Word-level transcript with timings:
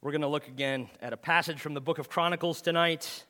We're 0.00 0.12
going 0.12 0.20
to 0.20 0.28
look 0.28 0.46
again 0.46 0.88
at 1.02 1.12
a 1.12 1.16
passage 1.16 1.58
from 1.60 1.74
the 1.74 1.80
book 1.80 1.98
of 1.98 2.08
Chronicles 2.08 2.62
tonight. 2.62 3.24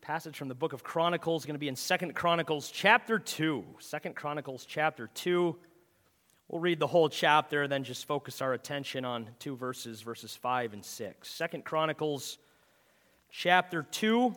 Passage 0.00 0.38
from 0.38 0.48
the 0.48 0.54
book 0.54 0.72
of 0.72 0.82
Chronicles 0.82 1.44
going 1.44 1.54
to 1.54 1.58
be 1.58 1.68
in 1.68 1.76
Second 1.76 2.14
Chronicles 2.14 2.70
chapter 2.70 3.18
2. 3.18 3.62
Second 3.78 4.16
Chronicles 4.16 4.64
chapter 4.64 5.10
2. 5.12 5.54
We'll 6.48 6.62
read 6.62 6.80
the 6.80 6.86
whole 6.86 7.10
chapter, 7.10 7.68
then 7.68 7.84
just 7.84 8.06
focus 8.06 8.40
our 8.40 8.54
attention 8.54 9.04
on 9.04 9.28
two 9.38 9.54
verses, 9.54 10.00
verses 10.00 10.34
5 10.34 10.72
and 10.72 10.82
6. 10.82 11.28
Second 11.28 11.66
Chronicles 11.66 12.38
chapter 13.30 13.82
2. 13.82 14.34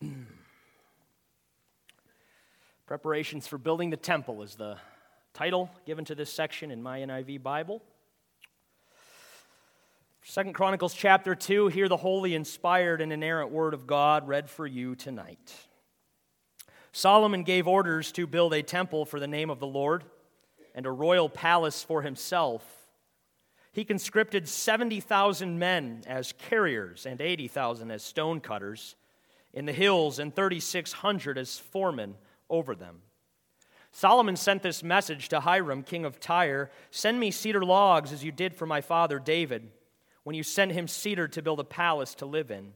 Preparations 2.86 3.48
for 3.48 3.58
building 3.58 3.90
the 3.90 3.96
temple 3.96 4.42
is 4.42 4.54
the 4.54 4.76
title 5.34 5.70
given 5.86 6.04
to 6.04 6.14
this 6.14 6.30
section 6.30 6.70
in 6.70 6.82
my 6.82 7.00
NIV 7.00 7.42
Bible. 7.42 7.82
Second 10.22 10.52
Chronicles 10.52 10.94
chapter 10.94 11.34
2, 11.34 11.68
hear 11.68 11.88
the 11.88 11.96
holy, 11.96 12.34
inspired, 12.34 13.00
and 13.00 13.12
inerrant 13.12 13.50
word 13.50 13.72
of 13.72 13.86
God 13.86 14.28
read 14.28 14.50
for 14.50 14.66
you 14.66 14.94
tonight. 14.94 15.54
Solomon 16.92 17.42
gave 17.44 17.66
orders 17.66 18.12
to 18.12 18.26
build 18.26 18.52
a 18.52 18.62
temple 18.62 19.06
for 19.06 19.18
the 19.18 19.26
name 19.26 19.48
of 19.48 19.58
the 19.58 19.66
Lord 19.66 20.04
and 20.74 20.84
a 20.84 20.90
royal 20.90 21.30
palace 21.30 21.82
for 21.82 22.02
himself. 22.02 22.62
He 23.72 23.84
conscripted 23.84 24.46
70,000 24.46 25.58
men 25.58 26.02
as 26.06 26.32
carriers 26.32 27.06
and 27.06 27.22
80,000 27.22 27.90
as 27.90 28.02
stonecutters 28.02 28.96
in 29.54 29.64
the 29.64 29.72
hills 29.72 30.18
and 30.18 30.34
3,600 30.34 31.38
as 31.38 31.58
foremen 31.58 32.16
over 32.50 32.74
them. 32.74 33.00
Solomon 33.92 34.36
sent 34.36 34.62
this 34.62 34.82
message 34.82 35.28
to 35.28 35.40
Hiram, 35.40 35.82
king 35.82 36.06
of 36.06 36.18
Tyre 36.18 36.70
Send 36.90 37.20
me 37.20 37.30
cedar 37.30 37.64
logs 37.64 38.10
as 38.10 38.24
you 38.24 38.32
did 38.32 38.54
for 38.54 38.66
my 38.66 38.80
father 38.80 39.18
David, 39.18 39.70
when 40.24 40.34
you 40.34 40.42
sent 40.42 40.72
him 40.72 40.88
cedar 40.88 41.28
to 41.28 41.42
build 41.42 41.60
a 41.60 41.64
palace 41.64 42.14
to 42.16 42.26
live 42.26 42.50
in. 42.50 42.72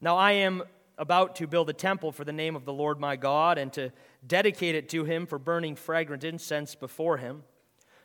Now 0.00 0.16
I 0.16 0.32
am 0.32 0.62
about 0.96 1.36
to 1.36 1.46
build 1.46 1.68
a 1.68 1.74
temple 1.74 2.10
for 2.10 2.24
the 2.24 2.32
name 2.32 2.56
of 2.56 2.64
the 2.64 2.72
Lord 2.72 2.98
my 2.98 3.16
God, 3.16 3.58
and 3.58 3.72
to 3.74 3.92
dedicate 4.26 4.74
it 4.74 4.88
to 4.90 5.04
him 5.04 5.26
for 5.26 5.38
burning 5.38 5.76
fragrant 5.76 6.24
incense 6.24 6.74
before 6.74 7.18
him, 7.18 7.42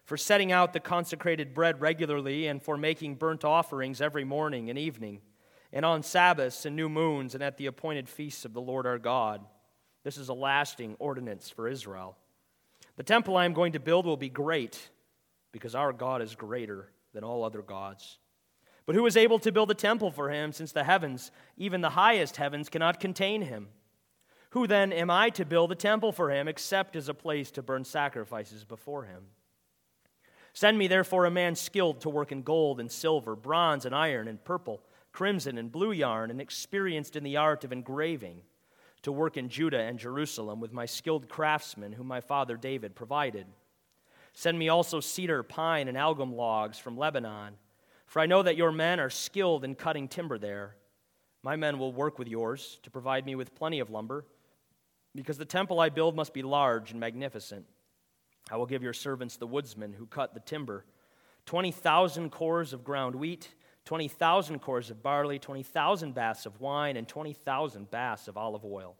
for 0.04 0.18
setting 0.18 0.52
out 0.52 0.74
the 0.74 0.80
consecrated 0.80 1.54
bread 1.54 1.80
regularly, 1.80 2.48
and 2.48 2.62
for 2.62 2.76
making 2.76 3.16
burnt 3.16 3.46
offerings 3.46 4.02
every 4.02 4.26
morning 4.26 4.70
and 4.70 4.78
evening, 4.78 5.22
and 5.72 5.86
on 5.86 6.04
Sabbaths 6.04 6.66
and 6.66 6.76
new 6.76 6.90
moons, 6.90 7.34
and 7.34 7.44
at 7.44 7.58
the 7.58 7.68
appointed 7.68 8.10
feasts 8.10 8.44
of 8.44 8.54
the 8.54 8.62
Lord 8.62 8.86
our 8.86 9.00
God 9.00 9.46
this 10.10 10.18
is 10.18 10.30
a 10.30 10.34
lasting 10.34 10.96
ordinance 10.98 11.52
for 11.52 11.68
Israel. 11.68 12.18
The 12.98 13.04
temple 13.04 13.38
I 13.38 13.46
am 13.46 13.54
going 13.54 13.74
to 13.74 13.80
build 13.80 14.08
will 14.08 14.18
be 14.18 14.28
great 14.28 14.90
because 15.52 15.76
our 15.76 15.94
God 15.94 16.24
is 16.24 16.34
greater 16.34 16.90
than 17.14 17.24
all 17.24 17.44
other 17.44 17.62
gods. 17.62 18.18
But 18.88 18.96
who 18.96 19.06
is 19.06 19.16
able 19.16 19.38
to 19.38 19.52
build 19.52 19.70
a 19.70 19.76
temple 19.76 20.10
for 20.10 20.32
him 20.32 20.52
since 20.52 20.72
the 20.72 20.84
heavens, 20.84 21.30
even 21.58 21.82
the 21.82 21.92
highest 21.92 22.38
heavens, 22.38 22.70
cannot 22.70 23.00
contain 23.00 23.44
him? 23.44 23.68
Who 24.50 24.66
then 24.66 24.92
am 24.94 25.12
I 25.12 25.30
to 25.30 25.46
build 25.46 25.72
a 25.72 25.76
temple 25.76 26.12
for 26.12 26.32
him 26.32 26.48
except 26.48 26.96
as 26.96 27.08
a 27.08 27.14
place 27.14 27.52
to 27.52 27.62
burn 27.62 27.86
sacrifices 27.86 28.64
before 28.64 29.04
him? 29.04 29.26
Send 30.54 30.80
me 30.80 30.88
therefore 30.88 31.26
a 31.26 31.30
man 31.30 31.54
skilled 31.54 32.02
to 32.02 32.10
work 32.10 32.32
in 32.32 32.42
gold 32.42 32.80
and 32.80 32.92
silver, 32.92 33.36
bronze 33.36 33.86
and 33.86 33.94
iron 33.94 34.28
and 34.28 34.44
purple, 34.44 34.82
crimson 35.12 35.60
and 35.60 35.72
blue 35.72 35.92
yarn, 35.92 36.32
and 36.32 36.42
experienced 36.42 37.16
in 37.16 37.24
the 37.24 37.38
art 37.38 37.64
of 37.64 37.72
engraving 37.72 38.42
to 39.04 39.12
work 39.12 39.38
in 39.38 39.50
Judah 39.50 39.80
and 39.80 39.98
Jerusalem 39.98 40.60
with 40.60 40.74
my 40.74 40.86
skilled 40.86 41.30
craftsmen, 41.30 41.94
whom 41.94 42.08
my 42.08 42.22
father 42.22 42.58
David 42.58 42.96
provided. 42.96 43.48
Send 44.34 44.60
me 44.60 44.70
also 44.70 45.00
cedar, 45.00 45.44
pine, 45.44 45.88
and 45.88 45.98
algum 45.98 46.34
logs 46.36 46.78
from 46.78 46.98
Lebanon, 46.98 47.56
for 48.06 48.20
I 48.22 48.26
know 48.26 48.44
that 48.44 48.58
your 48.58 48.72
men 48.72 49.00
are 49.00 49.10
skilled 49.10 49.64
in 49.64 49.76
cutting 49.76 50.08
timber 50.08 50.38
there. 50.38 50.76
My 51.44 51.56
men 51.56 51.80
will 51.80 51.94
work 51.94 52.20
with 52.20 52.28
yours 52.28 52.80
to 52.84 52.92
provide 52.92 53.26
me 53.26 53.36
with 53.36 53.56
plenty 53.56 53.80
of 53.80 53.90
lumber, 53.90 54.26
because 55.16 55.38
the 55.38 55.46
temple 55.46 55.80
I 55.80 55.90
build 55.90 56.16
must 56.16 56.34
be 56.34 56.42
large 56.42 56.92
and 56.92 57.00
magnificent. 57.00 57.66
I 58.52 58.58
will 58.58 58.66
give 58.66 58.84
your 58.84 58.94
servants 58.94 59.38
the 59.38 59.48
woodsmen 59.48 59.94
who 59.94 60.06
cut 60.06 60.34
the 60.34 60.40
timber 60.40 60.86
20,000 61.46 62.30
cors 62.30 62.74
of 62.74 62.84
ground 62.84 63.16
wheat 63.16 63.50
20,000 63.86 64.60
cors 64.60 64.90
of 64.90 65.02
barley, 65.02 65.40
20,000 65.40 66.14
baths 66.14 66.46
of 66.46 66.60
wine, 66.62 66.98
and 66.98 67.08
20,000 67.08 67.90
baths 67.90 68.28
of 68.28 68.38
olive 68.38 68.66
oil. 68.66 68.96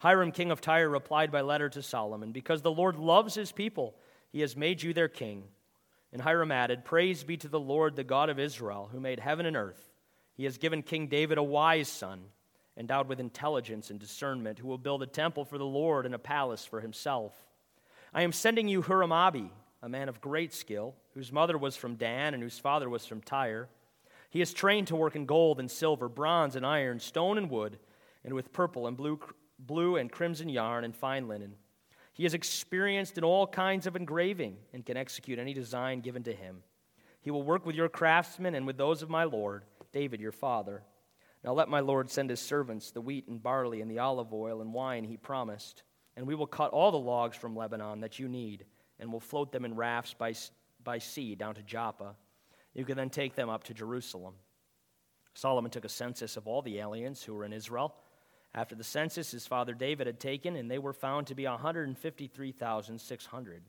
Hiram, 0.00 0.32
king 0.32 0.50
of 0.50 0.60
Tyre, 0.60 0.88
replied 0.88 1.30
by 1.30 1.40
letter 1.40 1.68
to 1.68 1.82
Solomon, 1.82 2.32
Because 2.32 2.62
the 2.62 2.70
Lord 2.70 2.96
loves 2.96 3.34
his 3.34 3.52
people, 3.52 3.94
he 4.30 4.40
has 4.40 4.56
made 4.56 4.82
you 4.82 4.92
their 4.92 5.08
king. 5.08 5.44
And 6.12 6.22
Hiram 6.22 6.52
added, 6.52 6.84
Praise 6.84 7.24
be 7.24 7.36
to 7.38 7.48
the 7.48 7.60
Lord, 7.60 7.96
the 7.96 8.04
God 8.04 8.30
of 8.30 8.38
Israel, 8.38 8.88
who 8.90 9.00
made 9.00 9.20
heaven 9.20 9.46
and 9.46 9.56
earth. 9.56 9.92
He 10.34 10.44
has 10.44 10.58
given 10.58 10.82
King 10.82 11.08
David 11.08 11.36
a 11.36 11.42
wise 11.42 11.88
son, 11.88 12.20
endowed 12.76 13.08
with 13.08 13.18
intelligence 13.18 13.90
and 13.90 13.98
discernment, 13.98 14.58
who 14.58 14.68
will 14.68 14.78
build 14.78 15.02
a 15.02 15.06
temple 15.06 15.44
for 15.44 15.58
the 15.58 15.66
Lord 15.66 16.06
and 16.06 16.14
a 16.14 16.18
palace 16.18 16.64
for 16.64 16.80
himself. 16.80 17.34
I 18.14 18.22
am 18.22 18.32
sending 18.32 18.68
you 18.68 18.82
Huram-Abi, 18.82 19.50
a 19.82 19.88
man 19.88 20.08
of 20.08 20.20
great 20.20 20.54
skill, 20.54 20.94
whose 21.14 21.32
mother 21.32 21.58
was 21.58 21.76
from 21.76 21.96
Dan 21.96 22.34
and 22.34 22.42
whose 22.42 22.58
father 22.58 22.88
was 22.88 23.04
from 23.04 23.20
Tyre. 23.20 23.68
He 24.30 24.40
is 24.40 24.52
trained 24.52 24.88
to 24.88 24.96
work 24.96 25.16
in 25.16 25.26
gold 25.26 25.58
and 25.58 25.70
silver, 25.70 26.08
bronze 26.08 26.54
and 26.56 26.66
iron, 26.66 27.00
stone 27.00 27.38
and 27.38 27.50
wood, 27.50 27.78
and 28.24 28.34
with 28.34 28.52
purple 28.52 28.86
and 28.86 28.96
blue, 28.96 29.18
blue 29.58 29.96
and 29.96 30.12
crimson 30.12 30.48
yarn 30.48 30.84
and 30.84 30.94
fine 30.94 31.28
linen. 31.28 31.54
He 32.12 32.26
is 32.26 32.34
experienced 32.34 33.16
in 33.16 33.24
all 33.24 33.46
kinds 33.46 33.86
of 33.86 33.96
engraving 33.96 34.56
and 34.72 34.84
can 34.84 34.96
execute 34.96 35.38
any 35.38 35.54
design 35.54 36.00
given 36.00 36.24
to 36.24 36.32
him. 36.32 36.62
He 37.20 37.30
will 37.30 37.42
work 37.42 37.64
with 37.64 37.76
your 37.76 37.88
craftsmen 37.88 38.54
and 38.54 38.66
with 38.66 38.76
those 38.76 39.02
of 39.02 39.10
my 39.10 39.24
Lord, 39.24 39.64
David 39.92 40.20
your 40.20 40.32
father. 40.32 40.82
Now 41.44 41.52
let 41.52 41.68
my 41.68 41.80
Lord 41.80 42.10
send 42.10 42.30
his 42.30 42.40
servants 42.40 42.90
the 42.90 43.00
wheat 43.00 43.28
and 43.28 43.42
barley 43.42 43.80
and 43.80 43.90
the 43.90 44.00
olive 44.00 44.32
oil 44.34 44.60
and 44.60 44.74
wine 44.74 45.04
he 45.04 45.16
promised, 45.16 45.84
and 46.16 46.26
we 46.26 46.34
will 46.34 46.46
cut 46.46 46.72
all 46.72 46.90
the 46.90 46.98
logs 46.98 47.36
from 47.36 47.56
Lebanon 47.56 48.00
that 48.00 48.18
you 48.18 48.28
need, 48.28 48.64
and 48.98 49.12
will 49.12 49.20
float 49.20 49.52
them 49.52 49.64
in 49.64 49.76
rafts 49.76 50.14
by, 50.14 50.34
by 50.82 50.98
sea 50.98 51.34
down 51.34 51.54
to 51.54 51.62
Joppa. 51.62 52.16
You 52.78 52.84
can 52.84 52.96
then 52.96 53.10
take 53.10 53.34
them 53.34 53.50
up 53.50 53.64
to 53.64 53.74
Jerusalem. 53.74 54.34
Solomon 55.34 55.72
took 55.72 55.84
a 55.84 55.88
census 55.88 56.36
of 56.36 56.46
all 56.46 56.62
the 56.62 56.78
aliens 56.78 57.24
who 57.24 57.34
were 57.34 57.44
in 57.44 57.52
Israel. 57.52 57.92
After 58.54 58.76
the 58.76 58.84
census, 58.84 59.32
his 59.32 59.48
father 59.48 59.74
David 59.74 60.06
had 60.06 60.20
taken, 60.20 60.54
and 60.54 60.70
they 60.70 60.78
were 60.78 60.92
found 60.92 61.26
to 61.26 61.34
be 61.34 61.44
153,600. 61.44 63.62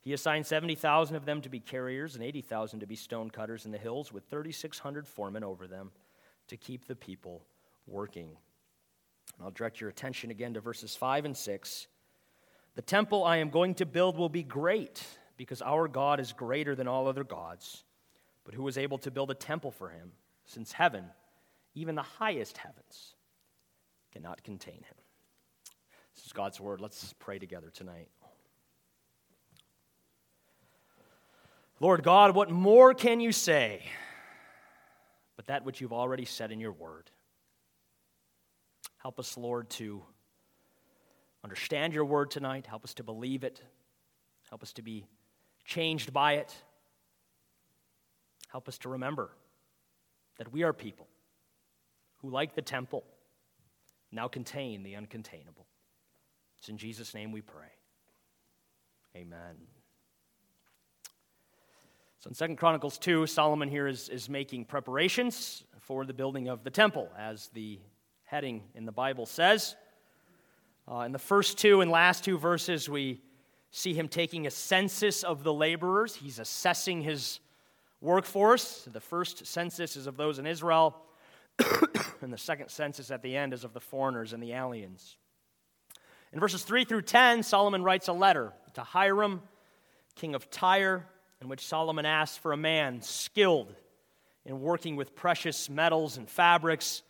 He 0.00 0.14
assigned 0.14 0.46
70,000 0.46 1.16
of 1.16 1.26
them 1.26 1.42
to 1.42 1.50
be 1.50 1.60
carriers 1.60 2.14
and 2.14 2.24
80,000 2.24 2.80
to 2.80 2.86
be 2.86 2.96
stone 2.96 3.28
cutters 3.28 3.66
in 3.66 3.72
the 3.72 3.78
hills, 3.78 4.10
with 4.10 4.24
3,600 4.30 5.06
foremen 5.06 5.44
over 5.44 5.66
them 5.66 5.92
to 6.48 6.56
keep 6.56 6.86
the 6.86 6.96
people 6.96 7.42
working. 7.86 8.38
I'll 9.38 9.50
direct 9.50 9.82
your 9.82 9.90
attention 9.90 10.30
again 10.30 10.54
to 10.54 10.60
verses 10.60 10.96
5 10.96 11.26
and 11.26 11.36
6. 11.36 11.88
The 12.74 12.80
temple 12.80 13.22
I 13.22 13.36
am 13.36 13.50
going 13.50 13.74
to 13.74 13.84
build 13.84 14.16
will 14.16 14.30
be 14.30 14.42
great, 14.42 15.04
because 15.36 15.60
our 15.60 15.88
God 15.88 16.20
is 16.20 16.32
greater 16.32 16.74
than 16.74 16.88
all 16.88 17.06
other 17.06 17.22
gods 17.22 17.82
but 18.46 18.54
who 18.54 18.62
was 18.62 18.78
able 18.78 18.96
to 18.98 19.10
build 19.10 19.30
a 19.30 19.34
temple 19.34 19.72
for 19.72 19.90
him, 19.90 20.12
since 20.46 20.72
heaven, 20.72 21.04
even 21.74 21.96
the 21.96 22.02
highest 22.02 22.56
heavens, 22.56 23.16
cannot 24.12 24.42
contain 24.44 24.76
him. 24.76 24.94
This 26.14 26.24
is 26.24 26.32
God's 26.32 26.60
word. 26.60 26.80
Let's 26.80 27.12
pray 27.18 27.40
together 27.40 27.70
tonight. 27.70 28.08
Lord 31.80 32.04
God, 32.04 32.34
what 32.34 32.48
more 32.48 32.94
can 32.94 33.20
you 33.20 33.32
say 33.32 33.82
but 35.36 35.48
that 35.48 35.66
which 35.66 35.80
you've 35.80 35.92
already 35.92 36.24
said 36.24 36.52
in 36.52 36.60
your 36.60 36.72
word? 36.72 37.10
Help 38.98 39.18
us, 39.18 39.36
Lord, 39.36 39.68
to 39.70 40.02
understand 41.44 41.92
your 41.92 42.04
word 42.04 42.30
tonight. 42.30 42.66
Help 42.66 42.84
us 42.84 42.94
to 42.94 43.02
believe 43.02 43.44
it. 43.44 43.60
Help 44.48 44.62
us 44.62 44.72
to 44.74 44.82
be 44.82 45.04
changed 45.64 46.12
by 46.12 46.34
it. 46.34 46.54
Help 48.48 48.68
us 48.68 48.78
to 48.78 48.88
remember 48.88 49.30
that 50.38 50.52
we 50.52 50.62
are 50.62 50.72
people 50.72 51.06
who, 52.18 52.30
like 52.30 52.54
the 52.54 52.62
temple, 52.62 53.04
now 54.12 54.28
contain 54.28 54.82
the 54.82 54.94
uncontainable. 54.94 55.66
It's 56.58 56.68
in 56.68 56.78
Jesus' 56.78 57.14
name 57.14 57.32
we 57.32 57.42
pray. 57.42 57.68
Amen. 59.16 59.56
So 62.18 62.28
in 62.28 62.34
Second 62.34 62.56
Chronicles 62.56 62.98
2, 62.98 63.26
Solomon 63.26 63.68
here 63.68 63.86
is, 63.86 64.08
is 64.08 64.28
making 64.28 64.64
preparations 64.64 65.64
for 65.80 66.04
the 66.04 66.12
building 66.12 66.48
of 66.48 66.64
the 66.64 66.70
temple, 66.70 67.08
as 67.16 67.48
the 67.48 67.78
heading 68.24 68.62
in 68.74 68.84
the 68.84 68.92
Bible 68.92 69.26
says. 69.26 69.76
Uh, 70.90 71.00
in 71.00 71.12
the 71.12 71.18
first 71.18 71.58
two 71.58 71.80
and 71.80 71.90
last 71.90 72.24
two 72.24 72.38
verses, 72.38 72.88
we 72.88 73.20
see 73.70 73.94
him 73.94 74.08
taking 74.08 74.46
a 74.46 74.50
census 74.50 75.22
of 75.22 75.44
the 75.44 75.52
laborers. 75.52 76.16
He's 76.16 76.38
assessing 76.38 77.02
his 77.02 77.40
workforce. 78.00 78.88
The 78.90 79.00
first 79.00 79.46
census 79.46 79.96
is 79.96 80.06
of 80.06 80.16
those 80.16 80.38
in 80.38 80.46
Israel, 80.46 80.96
and 82.20 82.32
the 82.32 82.38
second 82.38 82.70
census 82.70 83.10
at 83.10 83.22
the 83.22 83.36
end 83.36 83.52
is 83.52 83.64
of 83.64 83.72
the 83.72 83.80
foreigners 83.80 84.32
and 84.32 84.42
the 84.42 84.52
aliens. 84.52 85.16
In 86.32 86.40
verses 86.40 86.62
3 86.62 86.84
through 86.84 87.02
10, 87.02 87.42
Solomon 87.42 87.82
writes 87.82 88.08
a 88.08 88.12
letter 88.12 88.52
to 88.74 88.82
Hiram, 88.82 89.42
king 90.14 90.34
of 90.34 90.50
Tyre, 90.50 91.06
in 91.40 91.48
which 91.48 91.66
Solomon 91.66 92.06
asks 92.06 92.36
for 92.36 92.52
a 92.52 92.56
man 92.56 93.00
skilled 93.02 93.74
in 94.44 94.60
working 94.60 94.96
with 94.96 95.14
precious 95.14 95.68
metals 95.68 96.16
and 96.16 96.28
fabrics, 96.28 97.02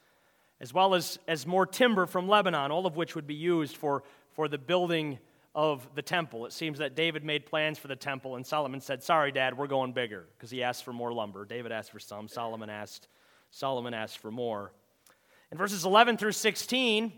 as 0.60 0.72
well 0.72 0.94
as, 0.94 1.18
as 1.28 1.46
more 1.46 1.66
timber 1.66 2.06
from 2.06 2.28
Lebanon, 2.28 2.70
all 2.70 2.86
of 2.86 2.96
which 2.96 3.14
would 3.14 3.26
be 3.26 3.34
used 3.34 3.76
for, 3.76 4.02
for 4.32 4.48
the 4.48 4.58
building 4.58 5.18
of 5.56 5.88
the 5.94 6.02
temple. 6.02 6.44
It 6.44 6.52
seems 6.52 6.78
that 6.78 6.94
David 6.94 7.24
made 7.24 7.46
plans 7.46 7.78
for 7.78 7.88
the 7.88 7.96
temple, 7.96 8.36
and 8.36 8.46
Solomon 8.46 8.82
said, 8.82 9.02
Sorry, 9.02 9.32
Dad, 9.32 9.56
we're 9.56 9.66
going 9.66 9.92
bigger, 9.92 10.26
because 10.36 10.50
he 10.50 10.62
asked 10.62 10.84
for 10.84 10.92
more 10.92 11.12
lumber. 11.14 11.46
David 11.46 11.72
asked 11.72 11.90
for 11.90 11.98
some, 11.98 12.28
Solomon 12.28 12.68
asked, 12.68 13.08
Solomon 13.50 13.94
asked 13.94 14.18
for 14.18 14.30
more. 14.30 14.70
In 15.50 15.56
verses 15.56 15.86
11 15.86 16.18
through 16.18 16.32
16, 16.32 17.10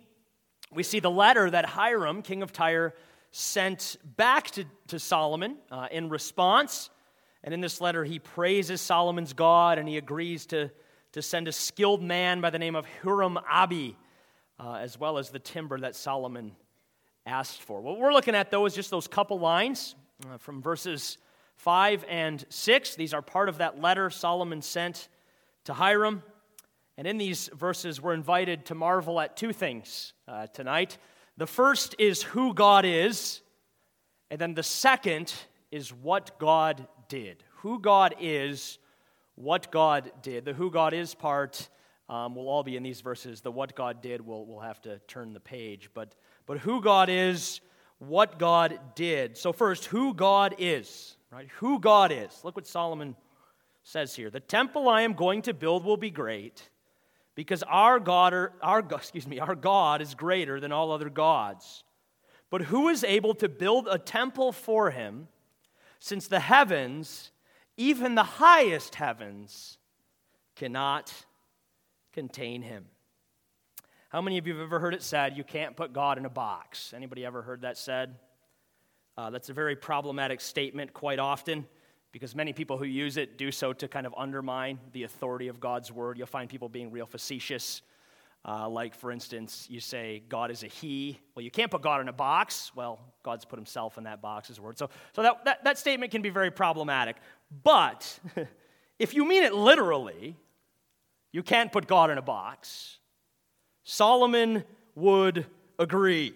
we 0.73 0.85
see 0.85 1.01
the 1.01 1.11
letter 1.11 1.51
that 1.51 1.67
Hiram, 1.67 2.23
king 2.23 2.43
of 2.43 2.53
Tyre, 2.53 2.95
sent 3.33 3.97
back 4.17 4.53
to, 4.53 4.65
to 4.87 5.01
Solomon 5.01 5.57
uh, 5.73 5.89
in 5.91 6.09
response. 6.09 6.91
And 7.43 7.53
in 7.53 7.61
this 7.61 7.81
letter, 7.81 8.05
he 8.05 8.21
praises 8.21 8.81
Solomon's 8.81 9.33
God 9.33 9.79
and 9.79 9.89
he 9.89 9.97
agrees 9.97 10.47
to, 10.47 10.71
to 11.13 11.23
send 11.23 11.49
a 11.49 11.53
skilled 11.53 12.03
man 12.03 12.41
by 12.41 12.51
the 12.51 12.59
name 12.59 12.77
of 12.77 12.87
Huram 13.03 13.43
Abi, 13.51 13.97
uh, 14.61 14.75
as 14.75 14.99
well 14.99 15.19
as 15.19 15.31
the 15.31 15.39
timber 15.39 15.81
that 15.81 15.97
Solomon 15.97 16.53
asked 17.29 17.61
for. 17.63 17.81
What 17.81 17.99
we're 17.99 18.13
looking 18.13 18.35
at, 18.35 18.51
though, 18.51 18.65
is 18.65 18.75
just 18.75 18.91
those 18.91 19.07
couple 19.07 19.39
lines 19.39 19.95
uh, 20.27 20.39
from 20.39 20.63
verses 20.63 21.19
5 21.57 22.05
and 22.09 22.45
6. 22.49 22.95
These 22.97 23.13
are 23.13 23.21
part 23.21 23.49
of 23.49 23.59
that 23.59 23.81
letter 23.81 24.09
Solomon 24.09 24.63
sent 24.63 25.09
to 25.65 25.75
Hiram. 25.75 26.23
And 26.97 27.07
in 27.07 27.19
these 27.19 27.51
verses, 27.55 28.01
we're 28.01 28.15
invited 28.15 28.65
to 28.67 28.75
marvel 28.75 29.21
at 29.21 29.37
two 29.37 29.53
things 29.53 30.15
uh, 30.27 30.47
tonight. 30.49 30.97
The 31.37 31.47
first 31.47 31.95
is 31.99 32.23
who 32.23 32.55
God 32.55 32.85
is, 32.85 33.43
and 34.31 34.41
then 34.41 34.55
the 34.55 34.63
second 34.63 35.33
is 35.71 35.93
what 35.93 36.39
God 36.39 36.89
did. 37.09 37.45
Who 37.59 37.79
God 37.79 38.15
is, 38.19 38.79
what 39.35 39.71
God 39.71 40.11
did. 40.23 40.45
The 40.45 40.55
who 40.55 40.71
God 40.71 40.95
is 40.95 41.15
part 41.15 41.69
um, 42.09 42.35
will 42.35 42.49
all 42.49 42.63
be 42.63 42.77
in 42.77 42.83
these 42.83 43.01
verses. 43.01 43.43
The 43.43 43.53
what 43.53 43.75
God 43.75 44.01
did, 44.01 44.21
we'll, 44.21 44.47
we'll 44.47 44.61
have 44.61 44.81
to 44.83 44.99
turn 45.01 45.33
the 45.33 45.41
page. 45.41 45.91
But 45.93 46.15
but 46.49 46.59
who 46.59 46.81
God 46.81 47.11
is, 47.11 47.61
what 47.99 48.39
God 48.39 48.81
did. 48.95 49.37
So, 49.37 49.53
first, 49.53 49.85
who 49.85 50.15
God 50.15 50.57
is, 50.59 51.17
right? 51.31 51.47
Who 51.59 51.79
God 51.79 52.11
is. 52.11 52.41
Look 52.43 52.57
what 52.57 52.67
Solomon 52.67 53.15
says 53.85 54.17
here. 54.17 54.31
The 54.31 54.41
temple 54.41 54.89
I 54.89 55.03
am 55.03 55.13
going 55.13 55.43
to 55.43 55.55
build 55.55 55.85
will 55.85 55.99
be 55.99 56.11
great 56.11 56.71
because 57.35 57.63
our 57.65 58.01
God, 58.01 58.33
our, 58.63 58.79
excuse 58.91 59.27
me, 59.27 59.39
our 59.39 59.55
God 59.55 60.01
is 60.01 60.15
greater 60.15 60.59
than 60.59 60.73
all 60.73 60.91
other 60.91 61.11
gods. 61.11 61.85
But 62.51 62.63
who 62.63 62.89
is 62.89 63.05
able 63.05 63.35
to 63.35 63.49
build 63.49 63.87
a 63.87 63.99
temple 63.99 64.53
for 64.53 64.91
him 64.91 65.29
since 66.01 66.29
the 66.29 66.41
heavens, 66.41 67.31
even 67.77 68.15
the 68.15 68.23
highest 68.23 68.95
heavens, 68.95 69.77
cannot 70.57 71.13
contain 72.15 72.63
him? 72.63 72.87
How 74.09 74.23
many 74.23 74.39
of 74.39 74.47
you 74.47 74.55
have 74.55 74.63
ever 74.63 74.81
heard 74.81 74.95
it 74.95 75.03
said 75.03 75.37
you 75.37 75.45
can't 75.45 75.77
put 75.77 75.93
God 75.93 76.17
in 76.17 76.25
a 76.25 76.31
box? 76.31 76.95
Anybody 76.97 77.27
ever 77.27 77.43
heard 77.43 77.61
that 77.61 77.77
said? 77.77 78.17
Uh, 79.19 79.29
that's 79.29 79.51
a 79.51 79.53
very 79.53 79.77
problematic 79.77 80.41
statement 80.41 80.95
quite 80.95 81.19
often 81.19 81.67
because 82.11 82.35
many 82.35 82.55
people 82.55 82.79
who 82.79 82.87
use 82.87 83.19
it 83.19 83.37
do 83.37 83.53
so 83.53 83.75
to 83.75 83.87
kind 83.87 84.07
of 84.07 84.15
undermine 84.17 84.79
the 84.93 85.03
authority 85.03 85.49
of 85.49 85.61
God's 85.61 85.93
word. 85.93 86.17
You'll 86.17 86.27
find 86.27 86.49
people 86.49 86.71
being 86.71 86.91
real 86.91 87.05
facetious. 87.05 87.83
Uh, 88.47 88.67
like, 88.67 88.95
for 88.95 89.13
instance, 89.13 89.67
you 89.69 89.79
say 89.79 90.23
God 90.27 90.51
is 90.51 90.63
a 90.63 90.69
he. 90.69 91.21
Well, 91.35 91.45
you 91.45 91.51
can't 91.51 91.71
put 91.71 91.83
God 91.83 92.01
in 92.01 92.09
a 92.09 92.13
box. 92.13 92.73
Well, 92.75 92.99
God's 93.23 93.45
put 93.45 93.59
himself 93.59 93.99
in 93.99 94.05
that 94.05 94.23
box, 94.23 94.49
his 94.49 94.59
word. 94.59 94.79
So, 94.79 94.89
so 95.13 95.21
that, 95.21 95.45
that, 95.45 95.65
that 95.65 95.77
statement 95.77 96.13
can 96.13 96.23
be 96.23 96.31
very 96.31 96.51
problematic. 96.51 97.17
But 97.63 98.19
if 98.99 99.13
you 99.13 99.27
mean 99.27 99.43
it 99.43 99.53
literally, 99.53 100.35
you 101.31 101.43
can't 101.43 101.71
put 101.71 101.87
God 101.87 102.09
in 102.11 102.17
a 102.17 102.23
box. 102.23 102.99
Solomon 103.91 104.65
would 104.97 105.47
agree. 105.79 106.35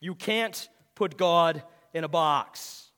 You 0.00 0.14
can't 0.14 0.68
put 0.94 1.16
God 1.16 1.62
in 1.94 2.04
a 2.04 2.08
box. 2.08 2.90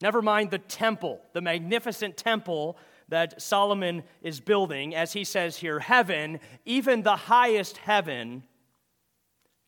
Never 0.00 0.20
mind 0.20 0.50
the 0.50 0.58
temple, 0.58 1.20
the 1.32 1.40
magnificent 1.40 2.16
temple 2.16 2.76
that 3.06 3.40
Solomon 3.40 4.02
is 4.22 4.40
building. 4.40 4.92
As 4.96 5.12
he 5.12 5.22
says 5.22 5.56
here, 5.56 5.78
heaven, 5.78 6.40
even 6.64 7.04
the 7.04 7.14
highest 7.14 7.76
heaven, 7.76 8.42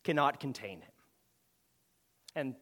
cannot 0.02 0.41
contain 0.41 0.81
him. 0.81 0.93
And, 2.34 2.55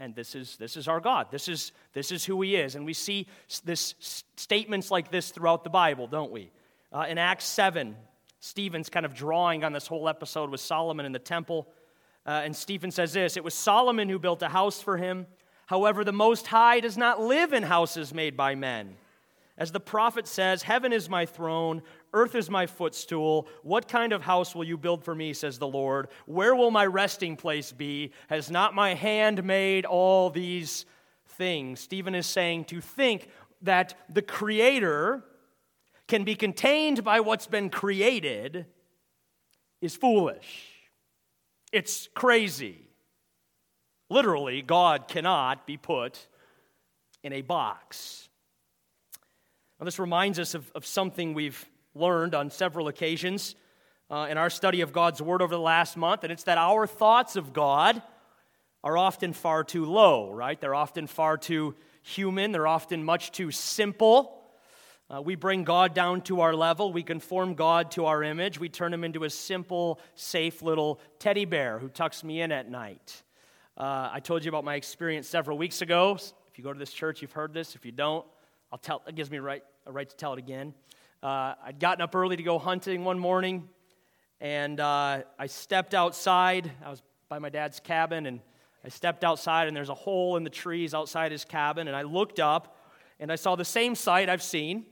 and 0.00 0.14
this, 0.14 0.34
is, 0.34 0.56
this 0.56 0.78
is 0.78 0.88
our 0.88 1.00
God. 1.00 1.26
This 1.30 1.46
is, 1.46 1.72
this 1.92 2.10
is 2.10 2.24
who 2.24 2.40
he 2.40 2.56
is. 2.56 2.74
And 2.74 2.86
we 2.86 2.94
see 2.94 3.26
this 3.64 3.94
statements 4.36 4.90
like 4.90 5.10
this 5.10 5.28
throughout 5.28 5.62
the 5.62 5.68
Bible, 5.68 6.06
don't 6.06 6.32
we? 6.32 6.50
Uh, 6.90 7.04
in 7.06 7.18
Acts 7.18 7.44
7, 7.44 7.96
Stephen's 8.44 8.88
kind 8.88 9.06
of 9.06 9.14
drawing 9.14 9.62
on 9.62 9.72
this 9.72 9.86
whole 9.86 10.08
episode 10.08 10.50
with 10.50 10.60
Solomon 10.60 11.06
in 11.06 11.12
the 11.12 11.20
temple. 11.20 11.68
Uh, 12.26 12.42
and 12.44 12.54
Stephen 12.54 12.90
says 12.90 13.12
this 13.12 13.36
It 13.36 13.44
was 13.44 13.54
Solomon 13.54 14.08
who 14.08 14.18
built 14.18 14.42
a 14.42 14.48
house 14.48 14.82
for 14.82 14.96
him. 14.96 15.28
However, 15.66 16.02
the 16.02 16.12
Most 16.12 16.48
High 16.48 16.80
does 16.80 16.98
not 16.98 17.20
live 17.20 17.52
in 17.52 17.62
houses 17.62 18.12
made 18.12 18.36
by 18.36 18.56
men. 18.56 18.96
As 19.56 19.70
the 19.70 19.78
prophet 19.78 20.26
says, 20.26 20.64
Heaven 20.64 20.92
is 20.92 21.08
my 21.08 21.24
throne, 21.24 21.82
earth 22.12 22.34
is 22.34 22.50
my 22.50 22.66
footstool. 22.66 23.46
What 23.62 23.86
kind 23.86 24.12
of 24.12 24.22
house 24.22 24.56
will 24.56 24.64
you 24.64 24.76
build 24.76 25.04
for 25.04 25.14
me, 25.14 25.34
says 25.34 25.60
the 25.60 25.68
Lord? 25.68 26.08
Where 26.26 26.56
will 26.56 26.72
my 26.72 26.84
resting 26.84 27.36
place 27.36 27.70
be? 27.70 28.10
Has 28.26 28.50
not 28.50 28.74
my 28.74 28.94
hand 28.94 29.44
made 29.44 29.84
all 29.84 30.30
these 30.30 30.84
things? 31.28 31.78
Stephen 31.78 32.16
is 32.16 32.26
saying 32.26 32.64
to 32.64 32.80
think 32.80 33.28
that 33.62 33.94
the 34.08 34.20
Creator 34.20 35.22
can 36.08 36.24
be 36.24 36.34
contained 36.34 37.04
by 37.04 37.20
what's 37.20 37.46
been 37.46 37.70
created 37.70 38.66
is 39.80 39.96
foolish. 39.96 40.68
It's 41.72 42.08
crazy. 42.14 42.88
Literally, 44.10 44.62
God 44.62 45.08
cannot 45.08 45.66
be 45.66 45.76
put 45.76 46.26
in 47.22 47.32
a 47.32 47.42
box. 47.42 48.28
Now, 49.80 49.84
this 49.84 49.98
reminds 49.98 50.38
us 50.38 50.54
of, 50.54 50.70
of 50.74 50.84
something 50.84 51.34
we've 51.34 51.66
learned 51.94 52.34
on 52.34 52.50
several 52.50 52.88
occasions 52.88 53.54
uh, 54.10 54.26
in 54.30 54.36
our 54.36 54.50
study 54.50 54.82
of 54.82 54.92
God's 54.92 55.22
Word 55.22 55.40
over 55.40 55.54
the 55.54 55.60
last 55.60 55.96
month, 55.96 56.24
and 56.24 56.32
it's 56.32 56.44
that 56.44 56.58
our 56.58 56.86
thoughts 56.86 57.36
of 57.36 57.52
God 57.52 58.02
are 58.84 58.98
often 58.98 59.32
far 59.32 59.64
too 59.64 59.86
low, 59.86 60.30
right? 60.30 60.60
They're 60.60 60.74
often 60.74 61.06
far 61.06 61.38
too 61.38 61.74
human, 62.02 62.52
they're 62.52 62.66
often 62.66 63.04
much 63.04 63.32
too 63.32 63.50
simple. 63.50 64.41
Uh, 65.12 65.20
we 65.20 65.34
bring 65.34 65.62
God 65.62 65.92
down 65.92 66.22
to 66.22 66.40
our 66.40 66.54
level. 66.54 66.90
We 66.90 67.02
conform 67.02 67.52
God 67.54 67.90
to 67.92 68.06
our 68.06 68.22
image. 68.22 68.58
We 68.58 68.70
turn 68.70 68.94
him 68.94 69.04
into 69.04 69.24
a 69.24 69.30
simple, 69.30 70.00
safe 70.14 70.62
little 70.62 71.00
teddy 71.18 71.44
bear 71.44 71.78
who 71.78 71.88
tucks 71.88 72.24
me 72.24 72.40
in 72.40 72.50
at 72.50 72.70
night. 72.70 73.22
Uh, 73.76 74.08
I 74.10 74.20
told 74.20 74.42
you 74.42 74.48
about 74.48 74.64
my 74.64 74.74
experience 74.74 75.28
several 75.28 75.58
weeks 75.58 75.82
ago. 75.82 76.16
If 76.16 76.56
you 76.56 76.64
go 76.64 76.72
to 76.72 76.78
this 76.78 76.94
church, 76.94 77.20
you've 77.20 77.32
heard 77.32 77.52
this. 77.52 77.74
If 77.74 77.84
you 77.84 77.92
don't, 77.92 78.24
I'll 78.72 78.78
tell, 78.78 79.02
it 79.06 79.14
gives 79.14 79.30
me 79.30 79.36
a 79.36 79.42
right, 79.42 79.62
a 79.84 79.92
right 79.92 80.08
to 80.08 80.16
tell 80.16 80.32
it 80.32 80.38
again. 80.38 80.72
Uh, 81.22 81.56
I'd 81.62 81.78
gotten 81.78 82.00
up 82.00 82.14
early 82.14 82.36
to 82.36 82.42
go 82.42 82.58
hunting 82.58 83.04
one 83.04 83.18
morning, 83.18 83.68
and 84.40 84.80
uh, 84.80 85.24
I 85.38 85.46
stepped 85.46 85.92
outside. 85.92 86.70
I 86.82 86.88
was 86.88 87.02
by 87.28 87.38
my 87.38 87.50
dad's 87.50 87.80
cabin, 87.80 88.24
and 88.24 88.40
I 88.82 88.88
stepped 88.88 89.24
outside, 89.24 89.68
and 89.68 89.76
there's 89.76 89.90
a 89.90 89.94
hole 89.94 90.38
in 90.38 90.44
the 90.44 90.50
trees 90.50 90.94
outside 90.94 91.32
his 91.32 91.44
cabin, 91.44 91.86
and 91.86 91.94
I 91.94 92.02
looked 92.02 92.40
up, 92.40 92.78
and 93.20 93.30
I 93.30 93.36
saw 93.36 93.56
the 93.56 93.64
same 93.64 93.94
sight 93.94 94.30
I've 94.30 94.42
seen 94.42 94.86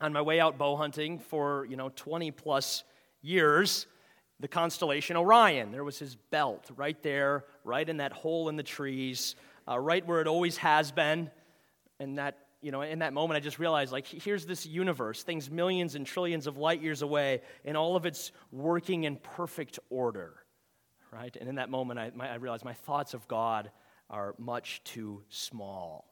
on 0.00 0.12
my 0.12 0.22
way 0.22 0.40
out 0.40 0.58
bow 0.58 0.76
hunting 0.76 1.18
for, 1.18 1.66
you 1.68 1.76
know, 1.76 1.90
20 1.94 2.30
plus 2.30 2.84
years, 3.22 3.86
the 4.40 4.48
constellation 4.48 5.16
Orion. 5.16 5.72
There 5.72 5.84
was 5.84 5.98
his 5.98 6.14
belt 6.14 6.70
right 6.76 7.00
there, 7.02 7.44
right 7.64 7.88
in 7.88 7.96
that 7.98 8.12
hole 8.12 8.48
in 8.48 8.56
the 8.56 8.62
trees, 8.62 9.34
uh, 9.68 9.78
right 9.78 10.06
where 10.06 10.20
it 10.20 10.28
always 10.28 10.56
has 10.58 10.92
been. 10.92 11.30
And 11.98 12.18
that, 12.18 12.38
you 12.62 12.70
know, 12.70 12.82
in 12.82 13.00
that 13.00 13.12
moment, 13.12 13.36
I 13.36 13.40
just 13.40 13.58
realized, 13.58 13.92
like, 13.92 14.06
here's 14.06 14.46
this 14.46 14.64
universe, 14.64 15.24
things 15.24 15.50
millions 15.50 15.96
and 15.96 16.06
trillions 16.06 16.46
of 16.46 16.56
light 16.56 16.80
years 16.80 17.02
away, 17.02 17.42
and 17.64 17.76
all 17.76 17.96
of 17.96 18.06
it's 18.06 18.30
working 18.52 19.04
in 19.04 19.16
perfect 19.16 19.80
order, 19.90 20.34
right? 21.12 21.36
And 21.36 21.48
in 21.48 21.56
that 21.56 21.70
moment, 21.70 21.98
I, 21.98 22.12
my, 22.14 22.30
I 22.30 22.34
realized 22.36 22.64
my 22.64 22.74
thoughts 22.74 23.14
of 23.14 23.26
God 23.26 23.70
are 24.10 24.34
much 24.38 24.82
too 24.84 25.22
small. 25.28 26.07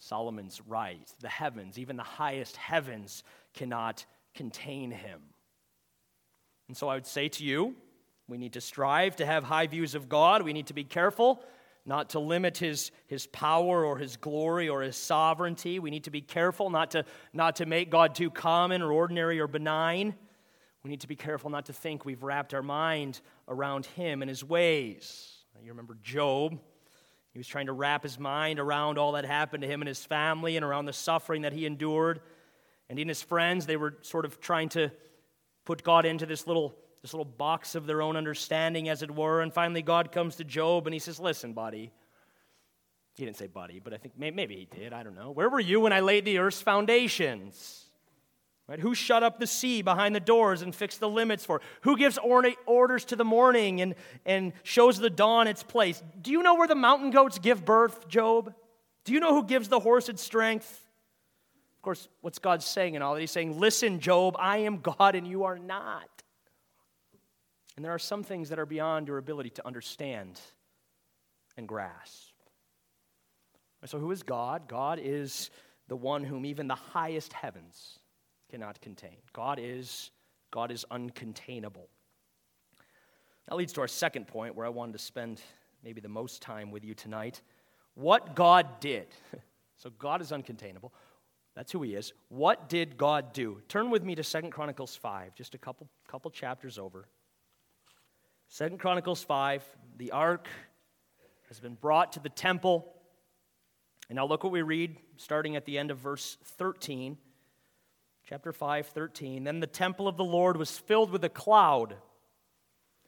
Solomon's 0.00 0.60
right. 0.66 1.08
The 1.20 1.28
heavens, 1.28 1.78
even 1.78 1.96
the 1.96 2.02
highest 2.02 2.56
heavens, 2.56 3.22
cannot 3.54 4.04
contain 4.34 4.90
him. 4.90 5.20
And 6.68 6.76
so 6.76 6.88
I 6.88 6.94
would 6.94 7.06
say 7.06 7.28
to 7.28 7.44
you, 7.44 7.76
we 8.26 8.38
need 8.38 8.54
to 8.54 8.60
strive 8.60 9.16
to 9.16 9.26
have 9.26 9.44
high 9.44 9.66
views 9.66 9.94
of 9.94 10.08
God. 10.08 10.42
We 10.42 10.52
need 10.52 10.68
to 10.68 10.74
be 10.74 10.84
careful 10.84 11.42
not 11.84 12.10
to 12.10 12.18
limit 12.20 12.58
his, 12.58 12.92
his 13.08 13.26
power 13.26 13.84
or 13.84 13.98
his 13.98 14.16
glory 14.16 14.68
or 14.68 14.82
his 14.82 14.96
sovereignty. 14.96 15.78
We 15.78 15.90
need 15.90 16.04
to 16.04 16.10
be 16.10 16.20
careful 16.20 16.70
not 16.70 16.92
to, 16.92 17.04
not 17.32 17.56
to 17.56 17.66
make 17.66 17.90
God 17.90 18.14
too 18.14 18.30
common 18.30 18.82
or 18.82 18.92
ordinary 18.92 19.40
or 19.40 19.48
benign. 19.48 20.14
We 20.82 20.90
need 20.90 21.00
to 21.00 21.08
be 21.08 21.16
careful 21.16 21.50
not 21.50 21.66
to 21.66 21.72
think 21.72 22.04
we've 22.04 22.22
wrapped 22.22 22.54
our 22.54 22.62
mind 22.62 23.20
around 23.48 23.86
him 23.86 24.22
and 24.22 24.28
his 24.28 24.44
ways. 24.44 25.36
You 25.62 25.72
remember 25.72 25.98
Job 26.02 26.58
He 27.32 27.38
was 27.38 27.46
trying 27.46 27.66
to 27.66 27.72
wrap 27.72 28.02
his 28.02 28.18
mind 28.18 28.58
around 28.58 28.98
all 28.98 29.12
that 29.12 29.24
happened 29.24 29.62
to 29.62 29.68
him 29.68 29.80
and 29.80 29.88
his 29.88 30.04
family 30.04 30.56
and 30.56 30.64
around 30.64 30.86
the 30.86 30.92
suffering 30.92 31.42
that 31.42 31.52
he 31.52 31.64
endured. 31.64 32.20
And 32.88 32.98
he 32.98 33.02
and 33.02 33.08
his 33.08 33.22
friends, 33.22 33.66
they 33.66 33.76
were 33.76 33.96
sort 34.02 34.24
of 34.24 34.40
trying 34.40 34.68
to 34.70 34.90
put 35.64 35.84
God 35.84 36.06
into 36.06 36.26
this 36.26 36.46
little, 36.46 36.74
this 37.02 37.14
little 37.14 37.24
box 37.24 37.76
of 37.76 37.86
their 37.86 38.02
own 38.02 38.16
understanding, 38.16 38.88
as 38.88 39.02
it 39.02 39.10
were. 39.10 39.42
And 39.42 39.52
finally, 39.52 39.82
God 39.82 40.10
comes 40.10 40.36
to 40.36 40.44
Job 40.44 40.86
and 40.86 40.94
he 40.94 40.98
says, 40.98 41.20
Listen, 41.20 41.52
buddy. 41.52 41.92
He 43.16 43.24
didn't 43.24 43.36
say 43.36 43.48
buddy, 43.48 43.80
but 43.80 43.92
I 43.92 43.98
think 43.98 44.14
maybe 44.16 44.56
he 44.56 44.64
did. 44.64 44.92
I 44.92 45.02
don't 45.02 45.14
know. 45.14 45.30
Where 45.30 45.50
were 45.50 45.60
you 45.60 45.80
when 45.80 45.92
I 45.92 46.00
laid 46.00 46.24
the 46.24 46.38
earth's 46.38 46.62
foundations? 46.62 47.89
Right? 48.70 48.78
Who 48.78 48.94
shut 48.94 49.24
up 49.24 49.40
the 49.40 49.48
sea 49.48 49.82
behind 49.82 50.14
the 50.14 50.20
doors 50.20 50.62
and 50.62 50.72
fixed 50.72 51.00
the 51.00 51.08
limits 51.08 51.44
for? 51.44 51.60
Who 51.80 51.96
gives 51.96 52.18
orders 52.18 53.04
to 53.06 53.16
the 53.16 53.24
morning 53.24 53.80
and, 53.80 53.96
and 54.24 54.52
shows 54.62 54.96
the 54.96 55.10
dawn 55.10 55.48
its 55.48 55.64
place? 55.64 56.00
Do 56.22 56.30
you 56.30 56.40
know 56.40 56.54
where 56.54 56.68
the 56.68 56.76
mountain 56.76 57.10
goats 57.10 57.40
give 57.40 57.64
birth, 57.64 58.06
Job? 58.06 58.54
Do 59.04 59.12
you 59.12 59.18
know 59.18 59.34
who 59.34 59.42
gives 59.42 59.66
the 59.66 59.80
horse 59.80 60.08
its 60.08 60.22
strength? 60.22 60.86
Of 61.78 61.82
course, 61.82 62.08
what's 62.20 62.38
God 62.38 62.62
saying 62.62 62.94
in 62.94 63.02
all 63.02 63.14
that? 63.14 63.20
He's 63.20 63.32
saying, 63.32 63.58
Listen, 63.58 63.98
Job, 63.98 64.36
I 64.38 64.58
am 64.58 64.78
God 64.78 65.16
and 65.16 65.26
you 65.26 65.42
are 65.42 65.58
not. 65.58 66.08
And 67.74 67.84
there 67.84 67.92
are 67.92 67.98
some 67.98 68.22
things 68.22 68.50
that 68.50 68.60
are 68.60 68.66
beyond 68.66 69.08
your 69.08 69.18
ability 69.18 69.50
to 69.50 69.66
understand 69.66 70.40
and 71.56 71.66
grasp. 71.66 72.34
So, 73.86 73.98
who 73.98 74.12
is 74.12 74.22
God? 74.22 74.68
God 74.68 75.00
is 75.02 75.50
the 75.88 75.96
one 75.96 76.22
whom 76.22 76.46
even 76.46 76.68
the 76.68 76.76
highest 76.76 77.32
heavens 77.32 77.99
cannot 78.50 78.80
contain. 78.80 79.16
God 79.32 79.58
is, 79.60 80.10
God 80.50 80.70
is 80.70 80.84
uncontainable. 80.90 81.86
That 83.48 83.56
leads 83.56 83.72
to 83.74 83.80
our 83.80 83.88
second 83.88 84.26
point 84.26 84.54
where 84.54 84.66
I 84.66 84.70
wanted 84.70 84.92
to 84.92 84.98
spend 84.98 85.40
maybe 85.82 86.00
the 86.00 86.08
most 86.08 86.42
time 86.42 86.70
with 86.70 86.84
you 86.84 86.94
tonight. 86.94 87.42
What 87.94 88.34
God 88.34 88.80
did. 88.80 89.06
So 89.76 89.88
God 89.98 90.20
is 90.20 90.30
uncontainable. 90.30 90.90
That's 91.54 91.72
who 91.72 91.80
he 91.80 91.94
is. 91.94 92.12
What 92.28 92.68
did 92.68 92.98
God 92.98 93.32
do? 93.32 93.62
Turn 93.66 93.88
with 93.88 94.04
me 94.04 94.14
to 94.14 94.22
Second 94.22 94.50
Chronicles 94.50 94.94
5, 94.94 95.34
just 95.34 95.54
a 95.54 95.58
couple, 95.58 95.88
couple 96.06 96.30
chapters 96.30 96.78
over. 96.78 97.08
Second 98.46 98.78
Chronicles 98.78 99.22
5, 99.22 99.64
the 99.96 100.10
ark 100.10 100.48
has 101.48 101.60
been 101.60 101.76
brought 101.76 102.12
to 102.12 102.20
the 102.20 102.28
temple. 102.28 102.92
And 104.10 104.16
now 104.16 104.26
look 104.26 104.44
what 104.44 104.52
we 104.52 104.60
read 104.60 104.98
starting 105.16 105.56
at 105.56 105.64
the 105.64 105.78
end 105.78 105.90
of 105.90 105.96
verse 105.96 106.36
13. 106.44 107.16
Chapter 108.30 108.52
5, 108.52 108.86
13. 108.86 109.42
Then 109.42 109.58
the 109.58 109.66
temple 109.66 110.06
of 110.06 110.16
the 110.16 110.22
Lord 110.22 110.56
was 110.56 110.78
filled 110.78 111.10
with 111.10 111.24
a 111.24 111.28
cloud, 111.28 111.96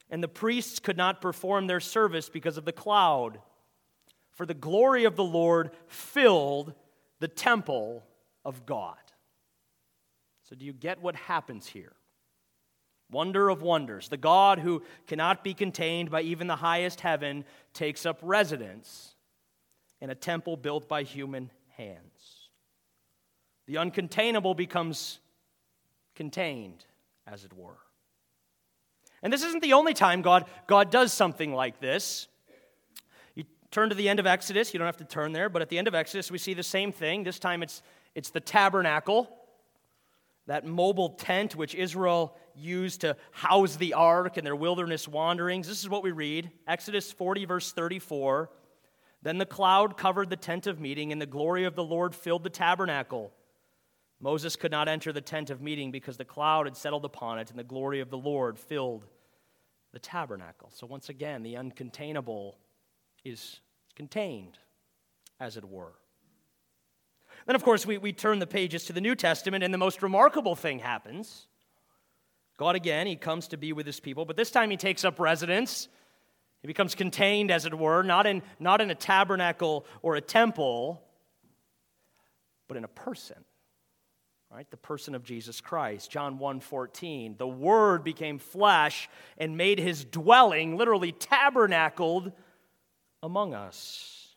and 0.09 0.21
the 0.21 0.27
priests 0.27 0.79
could 0.79 0.97
not 0.97 1.21
perform 1.21 1.65
their 1.65 1.79
service 1.79 2.27
because 2.27 2.57
of 2.57 2.65
the 2.65 2.73
cloud. 2.73 3.39
For 4.31 4.45
the 4.45 4.53
glory 4.53 5.05
of 5.05 5.15
the 5.15 5.23
Lord 5.23 5.71
filled 5.87 6.73
the 7.21 7.29
temple 7.29 8.03
of 8.43 8.65
God. 8.65 8.97
So, 10.49 10.57
do 10.57 10.65
you 10.65 10.73
get 10.73 11.01
what 11.01 11.15
happens 11.15 11.67
here? 11.67 11.93
Wonder 13.09 13.47
of 13.47 13.61
wonders. 13.61 14.09
The 14.09 14.17
God 14.17 14.59
who 14.59 14.83
cannot 15.07 15.41
be 15.41 15.53
contained 15.53 16.11
by 16.11 16.23
even 16.23 16.47
the 16.47 16.57
highest 16.57 16.99
heaven 16.99 17.45
takes 17.73 18.05
up 18.05 18.19
residence 18.21 19.15
in 20.01 20.09
a 20.09 20.15
temple 20.15 20.57
built 20.57 20.89
by 20.89 21.03
human 21.03 21.49
hands. 21.77 22.32
The 23.67 23.75
uncontainable 23.75 24.55
becomes 24.55 25.19
contained, 26.15 26.85
as 27.27 27.45
it 27.45 27.53
were. 27.53 27.77
And 29.21 29.31
this 29.31 29.43
isn't 29.43 29.63
the 29.63 29.73
only 29.73 29.93
time 29.93 30.21
God, 30.21 30.45
God 30.67 30.91
does 30.91 31.13
something 31.13 31.53
like 31.53 31.79
this. 31.79 32.27
You 33.35 33.45
turn 33.71 33.89
to 33.89 33.95
the 33.95 34.09
end 34.09 34.19
of 34.19 34.27
Exodus, 34.27 34.73
you 34.73 34.79
don't 34.79 34.85
have 34.85 34.97
to 34.97 35.05
turn 35.05 35.31
there, 35.31 35.47
but 35.47 35.61
at 35.61 35.69
the 35.69 35.77
end 35.77 35.87
of 35.87 35.95
Exodus, 35.95 36.29
we 36.29 36.37
see 36.37 36.53
the 36.53 36.61
same 36.63 36.91
thing. 36.91 37.23
This 37.23 37.39
time 37.39 37.63
it's, 37.63 37.81
it's 38.15 38.31
the 38.31 38.41
tabernacle, 38.41 39.33
that 40.45 40.65
mobile 40.65 41.09
tent 41.09 41.55
which 41.55 41.73
Israel 41.73 42.35
used 42.53 43.01
to 43.01 43.15
house 43.31 43.77
the 43.77 43.93
ark 43.93 44.35
and 44.35 44.45
their 44.45 44.57
wilderness 44.57 45.07
wanderings. 45.07 45.69
This 45.69 45.79
is 45.79 45.89
what 45.89 46.03
we 46.03 46.11
read 46.11 46.51
Exodus 46.67 47.11
40, 47.11 47.45
verse 47.45 47.71
34. 47.71 48.49
Then 49.21 49.37
the 49.37 49.45
cloud 49.45 49.95
covered 49.97 50.29
the 50.29 50.35
tent 50.35 50.67
of 50.67 50.81
meeting, 50.81 51.13
and 51.13 51.21
the 51.21 51.25
glory 51.25 51.63
of 51.63 51.75
the 51.75 51.83
Lord 51.83 52.13
filled 52.13 52.43
the 52.43 52.49
tabernacle. 52.49 53.31
Moses 54.23 54.55
could 54.55 54.71
not 54.71 54.87
enter 54.87 55.11
the 55.11 55.19
tent 55.19 55.49
of 55.49 55.61
meeting 55.61 55.91
because 55.91 56.15
the 56.15 56.23
cloud 56.23 56.65
had 56.65 56.77
settled 56.77 57.03
upon 57.03 57.39
it 57.39 57.49
and 57.49 57.59
the 57.59 57.63
glory 57.63 57.99
of 57.99 58.09
the 58.09 58.17
Lord 58.17 58.57
filled 58.57 59.03
the 59.91 59.99
tabernacle. 59.99 60.69
So, 60.73 60.87
once 60.87 61.09
again, 61.09 61.43
the 61.43 61.55
uncontainable 61.55 62.53
is 63.25 63.59
contained, 63.97 64.57
as 65.41 65.57
it 65.57 65.65
were. 65.65 65.91
Then, 67.45 67.57
of 67.57 67.65
course, 67.65 67.85
we, 67.85 67.97
we 67.97 68.13
turn 68.13 68.39
the 68.39 68.47
pages 68.47 68.85
to 68.85 68.93
the 68.93 69.01
New 69.01 69.13
Testament, 69.13 69.61
and 69.61 69.73
the 69.73 69.77
most 69.77 70.01
remarkable 70.01 70.55
thing 70.55 70.79
happens. 70.79 71.47
God, 72.55 72.77
again, 72.77 73.07
he 73.07 73.17
comes 73.17 73.49
to 73.49 73.57
be 73.57 73.73
with 73.73 73.85
his 73.85 73.99
people, 73.99 74.23
but 74.23 74.37
this 74.37 74.51
time 74.51 74.69
he 74.69 74.77
takes 74.77 75.03
up 75.03 75.19
residence. 75.19 75.89
He 76.61 76.67
becomes 76.67 76.95
contained, 76.95 77.51
as 77.51 77.65
it 77.65 77.77
were, 77.77 78.03
not 78.03 78.25
in, 78.25 78.41
not 78.57 78.79
in 78.79 78.89
a 78.89 78.95
tabernacle 78.95 79.85
or 80.01 80.15
a 80.15 80.21
temple, 80.21 81.03
but 82.69 82.77
in 82.77 82.85
a 82.85 82.89
person 82.89 83.43
right? 84.53 84.69
The 84.69 84.77
person 84.77 85.15
of 85.15 85.23
jesus 85.23 85.61
christ. 85.61 86.11
John 86.11 86.37
1 86.37 86.59
14 86.59 87.35
the 87.37 87.47
word 87.47 88.03
became 88.03 88.37
flesh 88.37 89.09
and 89.37 89.57
made 89.57 89.79
his 89.79 90.05
dwelling 90.05 90.77
literally 90.77 91.11
tabernacled 91.11 92.31
among 93.21 93.53
us. 93.53 94.35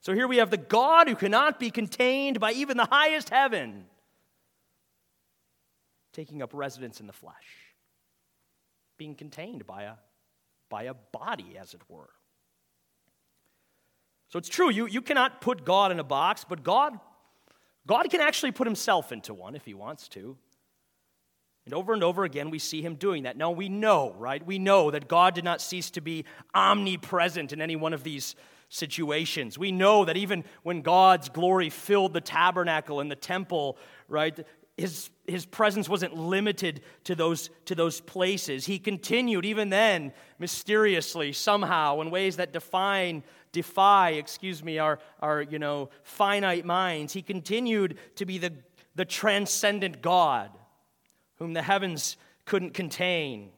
So 0.00 0.12
here 0.12 0.26
we 0.26 0.38
have 0.38 0.50
the 0.50 0.56
god 0.56 1.08
who 1.08 1.14
cannot 1.14 1.60
be 1.60 1.70
contained 1.70 2.40
by 2.40 2.52
even 2.52 2.76
the 2.76 2.86
highest 2.86 3.30
heaven 3.30 3.84
taking 6.12 6.42
up 6.42 6.50
residence 6.52 7.00
in 7.00 7.06
the 7.06 7.12
flesh 7.12 7.34
being 8.98 9.14
contained 9.14 9.66
by 9.66 9.84
a 9.84 9.94
by 10.68 10.84
a 10.84 10.94
body 10.94 11.56
as 11.58 11.72
it 11.74 11.80
were. 11.88 12.10
So 14.28 14.38
it's 14.38 14.48
true 14.48 14.70
you, 14.70 14.86
you 14.86 15.02
cannot 15.02 15.40
put 15.40 15.64
god 15.64 15.92
in 15.92 16.00
a 16.00 16.04
box 16.04 16.44
but 16.48 16.64
god 16.64 16.98
God 17.86 18.10
can 18.10 18.20
actually 18.20 18.52
put 18.52 18.66
himself 18.66 19.12
into 19.12 19.34
one 19.34 19.54
if 19.54 19.64
he 19.64 19.74
wants 19.74 20.08
to. 20.08 20.36
And 21.66 21.74
over 21.74 21.94
and 21.94 22.02
over 22.02 22.24
again, 22.24 22.50
we 22.50 22.58
see 22.58 22.82
him 22.82 22.96
doing 22.96 23.22
that. 23.22 23.36
Now, 23.36 23.50
we 23.50 23.68
know, 23.68 24.14
right? 24.18 24.44
We 24.44 24.58
know 24.58 24.90
that 24.90 25.08
God 25.08 25.34
did 25.34 25.44
not 25.44 25.62
cease 25.62 25.90
to 25.90 26.00
be 26.00 26.24
omnipresent 26.54 27.52
in 27.52 27.62
any 27.62 27.76
one 27.76 27.94
of 27.94 28.04
these 28.04 28.36
situations. 28.68 29.58
We 29.58 29.72
know 29.72 30.04
that 30.04 30.16
even 30.16 30.44
when 30.62 30.82
God's 30.82 31.28
glory 31.28 31.70
filled 31.70 32.12
the 32.12 32.20
tabernacle 32.20 33.00
and 33.00 33.10
the 33.10 33.16
temple, 33.16 33.78
right, 34.08 34.38
his, 34.76 35.10
his 35.26 35.46
presence 35.46 35.88
wasn't 35.88 36.16
limited 36.16 36.82
to 37.04 37.14
those, 37.14 37.48
to 37.66 37.74
those 37.74 38.00
places. 38.00 38.66
He 38.66 38.78
continued, 38.78 39.46
even 39.46 39.70
then, 39.70 40.12
mysteriously, 40.38 41.32
somehow, 41.32 42.00
in 42.00 42.10
ways 42.10 42.36
that 42.36 42.52
define 42.52 43.22
defy, 43.54 44.10
excuse 44.10 44.62
me, 44.62 44.78
our, 44.78 44.98
our 45.20 45.40
you 45.40 45.58
know, 45.58 45.88
finite 46.02 46.66
minds. 46.66 47.14
He 47.14 47.22
continued 47.22 47.96
to 48.16 48.26
be 48.26 48.36
the, 48.36 48.52
the 48.94 49.06
transcendent 49.06 50.02
God 50.02 50.50
whom 51.36 51.54
the 51.54 51.62
heavens 51.62 52.18
couldn't 52.44 52.74
contain. 52.74 53.50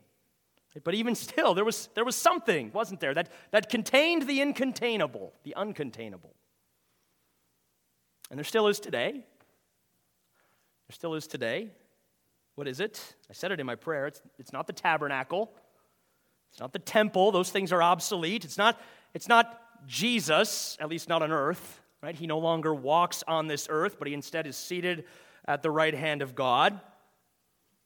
But 0.85 0.95
even 0.95 1.15
still, 1.15 1.55
there 1.55 1.65
was, 1.65 1.89
there 1.95 2.05
was 2.05 2.15
something, 2.15 2.71
wasn't 2.73 3.01
there, 3.01 3.15
that, 3.15 3.31
that 3.51 3.71
contained 3.71 4.29
the 4.29 4.41
incontainable, 4.41 5.31
the 5.43 5.55
uncontainable. 5.57 6.35
And 8.31 8.39
there 8.39 8.45
still 8.45 8.69
is 8.69 8.79
today. 8.79 9.13
There 9.13 9.25
still 10.95 11.15
is 11.15 11.27
today. 11.27 11.71
What 12.57 12.69
is 12.69 12.81
it? 12.81 13.17
I 13.31 13.33
said 13.33 13.53
it 13.53 13.61
in 13.61 13.67
my 13.67 13.75
prayer. 13.75 14.07
It's, 14.07 14.21
it's 14.39 14.53
not 14.53 14.67
the 14.67 14.73
tabernacle. 14.73 15.51
It's 16.51 16.61
not 16.61 16.73
the 16.73 16.79
temple. 16.79 17.33
Those 17.33 17.51
things 17.51 17.73
are 17.73 17.83
obsolete. 17.83 18.45
It's 18.45 18.59
not, 18.59 18.81
it's 19.15 19.29
not 19.29 19.61
Jesus, 19.87 20.77
at 20.81 20.89
least 20.89 21.09
not 21.09 21.23
on 21.23 21.33
earth, 21.33 21.81
right? 22.03 22.15
He 22.15 22.27
no 22.27 22.39
longer 22.39 22.75
walks 22.75 23.23
on 23.27 23.47
this 23.47 23.67
earth, 23.71 23.97
but 23.99 24.09
he 24.09 24.15
instead 24.15 24.47
is 24.47 24.57
seated 24.57 25.05
at 25.47 25.63
the 25.63 25.71
right 25.71 25.95
hand 25.95 26.23
of 26.23 26.35
God. 26.35 26.81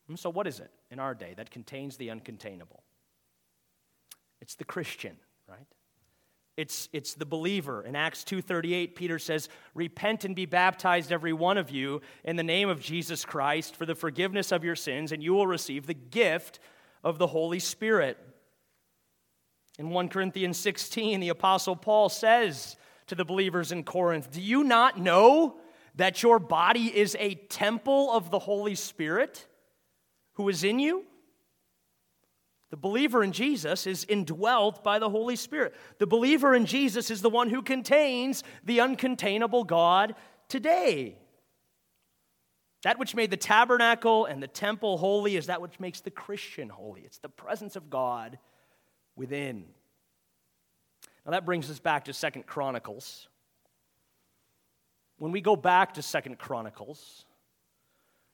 And 0.09 0.19
so, 0.19 0.31
what 0.31 0.47
is 0.47 0.61
it 0.61 0.71
in 0.91 0.99
our 0.99 1.15
day 1.15 1.35
that 1.37 1.51
contains 1.51 1.97
the 1.97 2.09
uncontainable? 2.09 2.81
It's 4.41 4.55
the 4.55 4.65
Christian, 4.65 5.17
right? 5.49 5.67
It's, 6.57 6.89
it's 6.93 7.15
the 7.15 7.27
believer. 7.27 7.83
In 7.85 7.95
Acts 7.97 8.25
2:38, 8.25 8.95
Peter 8.95 9.19
says, 9.19 9.49
"Repent 9.75 10.25
and 10.25 10.35
be 10.35 10.47
baptized 10.47 11.13
every 11.13 11.33
one 11.33 11.57
of 11.57 11.71
you 11.71 12.03
in 12.25 12.37
the 12.37 12.43
name 12.43 12.69
of 12.69 12.81
Jesus 12.81 13.25
Christ 13.25 13.77
for 13.77 13.87
the 13.87 13.95
forgiveness 13.95 14.53
of 14.53 14.65
your 14.65 14.77
sins, 14.77 15.13
and 15.13 15.23
you 15.23 15.33
will 15.33 15.47
receive 15.47 15.87
the 15.87 15.95
gift 15.95 16.59
of 17.05 17.19
the 17.19 17.29
Holy 17.29 17.61
Spirit." 17.61 18.19
In 19.81 19.89
1 19.89 20.11
Corinthians 20.11 20.59
16, 20.59 21.21
the 21.21 21.31
Apostle 21.31 21.75
Paul 21.75 22.11
says 22.11 22.77
to 23.07 23.15
the 23.15 23.25
believers 23.25 23.73
in 23.73 23.83
Corinth, 23.83 24.31
Do 24.31 24.43
you 24.43 24.63
not 24.63 25.01
know 25.01 25.57
that 25.95 26.23
your 26.23 26.39
body 26.39 26.95
is 26.95 27.17
a 27.19 27.37
temple 27.37 28.13
of 28.13 28.31
the 28.31 28.39
Holy 28.39 28.75
Spirit 28.75 29.47
who 30.35 30.51
is 30.51 30.65
in 30.65 30.81
you? 30.81 31.07
The 32.69 32.77
believer 32.77 33.25
in 33.25 33.33
Jesus 33.33 33.87
is 33.87 34.05
indwelt 34.05 34.85
by 34.85 34.99
the 34.99 35.09
Holy 35.09 35.35
Spirit. 35.35 35.75
The 35.97 36.07
believer 36.07 36.55
in 36.55 36.67
Jesus 36.67 37.11
is 37.11 37.23
the 37.23 37.31
one 37.31 37.49
who 37.49 37.63
contains 37.63 38.45
the 38.63 38.81
uncontainable 38.81 39.67
God 39.67 40.15
today. 40.51 41.17
That 42.83 42.99
which 42.99 43.15
made 43.15 43.31
the 43.31 43.39
tabernacle 43.39 44.27
and 44.27 44.43
the 44.43 44.47
temple 44.47 44.99
holy 44.99 45.37
is 45.37 45.47
that 45.47 45.63
which 45.63 45.81
makes 45.81 46.03
the 46.03 46.11
Christian 46.11 46.69
holy. 46.69 47.01
It's 47.01 47.19
the 47.19 47.31
presence 47.31 47.77
of 47.77 47.89
God 47.89 48.39
within. 49.21 49.67
Now 51.27 51.33
that 51.33 51.45
brings 51.45 51.71
us 51.71 51.79
back 51.79 52.07
to 52.07 52.15
Second 52.15 52.47
Chronicles. 52.47 53.29
When 55.19 55.31
we 55.31 55.43
go 55.43 55.57
back 55.57 55.93
to 55.95 56.03
Second 56.03 56.39
Chronicles, 56.39 57.27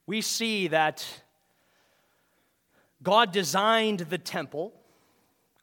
we 0.06 0.20
see 0.20 0.68
that 0.68 1.04
God 3.02 3.32
designed 3.32 3.98
the 3.98 4.16
temple. 4.16 4.72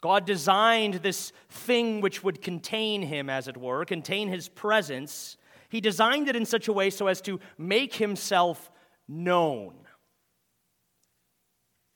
God 0.02 0.26
designed 0.26 0.96
this 0.96 1.32
thing 1.50 2.02
which 2.02 2.22
would 2.22 2.42
contain 2.42 3.02
him, 3.02 3.30
as 3.30 3.48
it 3.48 3.56
were, 3.56 3.86
contain 3.86 4.28
his 4.28 4.50
presence. 4.50 5.38
He 5.70 5.80
designed 5.80 6.28
it 6.28 6.36
in 6.36 6.46
such 6.46 6.68
a 6.68 6.74
way 6.74 6.90
so 6.90 7.08
as 7.08 7.22
to 7.22 7.40
make 7.58 7.96
himself 7.96 8.70
known. 9.08 9.83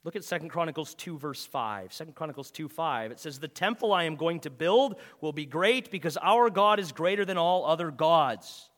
Look 0.08 0.16
at 0.16 0.24
2 0.24 0.48
Chronicles 0.48 0.94
2, 0.94 1.18
verse 1.18 1.46
5. 1.46 1.92
2 1.92 2.06
Chronicles 2.16 2.50
2, 2.50 2.70
5. 2.70 3.12
It 3.12 3.20
says, 3.20 3.40
The 3.40 3.50
temple 3.50 3.92
I 3.92 4.06
am 4.06 4.16
going 4.16 4.40
to 4.40 4.50
build 4.50 4.96
will 5.20 5.34
be 5.34 5.46
great 5.46 5.92
because 5.92 6.18
our 6.22 6.50
God 6.50 6.80
is 6.80 6.94
greater 6.94 7.26
than 7.26 7.38
all 7.38 7.66
other 7.66 7.92
gods. 7.92 8.70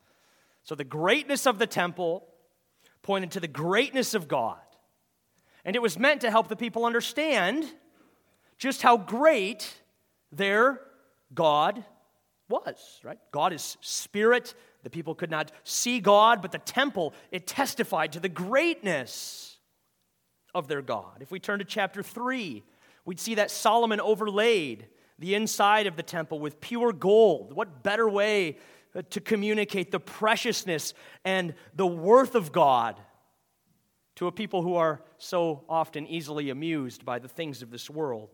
So 0.63 0.73
the 0.73 0.83
greatness 0.83 1.45
of 1.45 1.59
the 1.59 1.67
temple 1.67 2.25
pointed 3.03 3.29
to 3.33 3.39
the 3.39 3.47
greatness 3.47 4.15
of 4.15 4.27
God. 4.27 4.57
And 5.63 5.75
it 5.75 5.83
was 5.83 5.99
meant 5.99 6.21
to 6.21 6.31
help 6.31 6.47
the 6.47 6.55
people 6.55 6.83
understand 6.83 7.63
just 8.57 8.81
how 8.81 8.97
great 8.97 9.71
their 10.31 10.81
God 11.31 11.85
was, 12.49 13.01
right? 13.03 13.19
God 13.31 13.53
is 13.53 13.77
spirit, 13.81 14.55
the 14.81 14.89
people 14.89 15.13
could 15.13 15.29
not 15.29 15.51
see 15.63 15.99
God, 15.99 16.41
but 16.41 16.51
the 16.51 16.57
temple, 16.57 17.13
it 17.31 17.45
testified 17.45 18.13
to 18.13 18.19
the 18.19 18.29
greatness 18.29 19.48
of 20.59 20.67
their 20.67 20.83
God. 20.83 21.21
If 21.21 21.31
we 21.31 21.39
turn 21.39 21.57
to 21.57 21.65
chapter 21.65 22.03
3, 22.03 22.63
we'd 23.05 23.19
see 23.19 23.35
that 23.35 23.49
Solomon 23.49 23.99
overlaid 23.99 24.85
the 25.17 25.33
inside 25.33 25.87
of 25.87 25.95
the 25.95 26.03
temple 26.03 26.39
with 26.39 26.61
pure 26.61 26.93
gold. 26.93 27.53
What 27.53 27.81
better 27.81 28.07
way 28.07 28.57
uh, 28.95 29.01
to 29.09 29.19
communicate 29.19 29.91
the 29.91 29.99
preciousness 29.99 30.93
and 31.25 31.55
the 31.75 31.87
worth 31.87 32.35
of 32.35 32.51
God 32.51 32.99
to 34.17 34.27
a 34.27 34.31
people 34.31 34.61
who 34.61 34.75
are 34.75 35.01
so 35.17 35.63
often 35.67 36.05
easily 36.05 36.49
amused 36.49 37.05
by 37.05 37.19
the 37.19 37.27
things 37.27 37.61
of 37.61 37.71
this 37.71 37.89
world? 37.89 38.29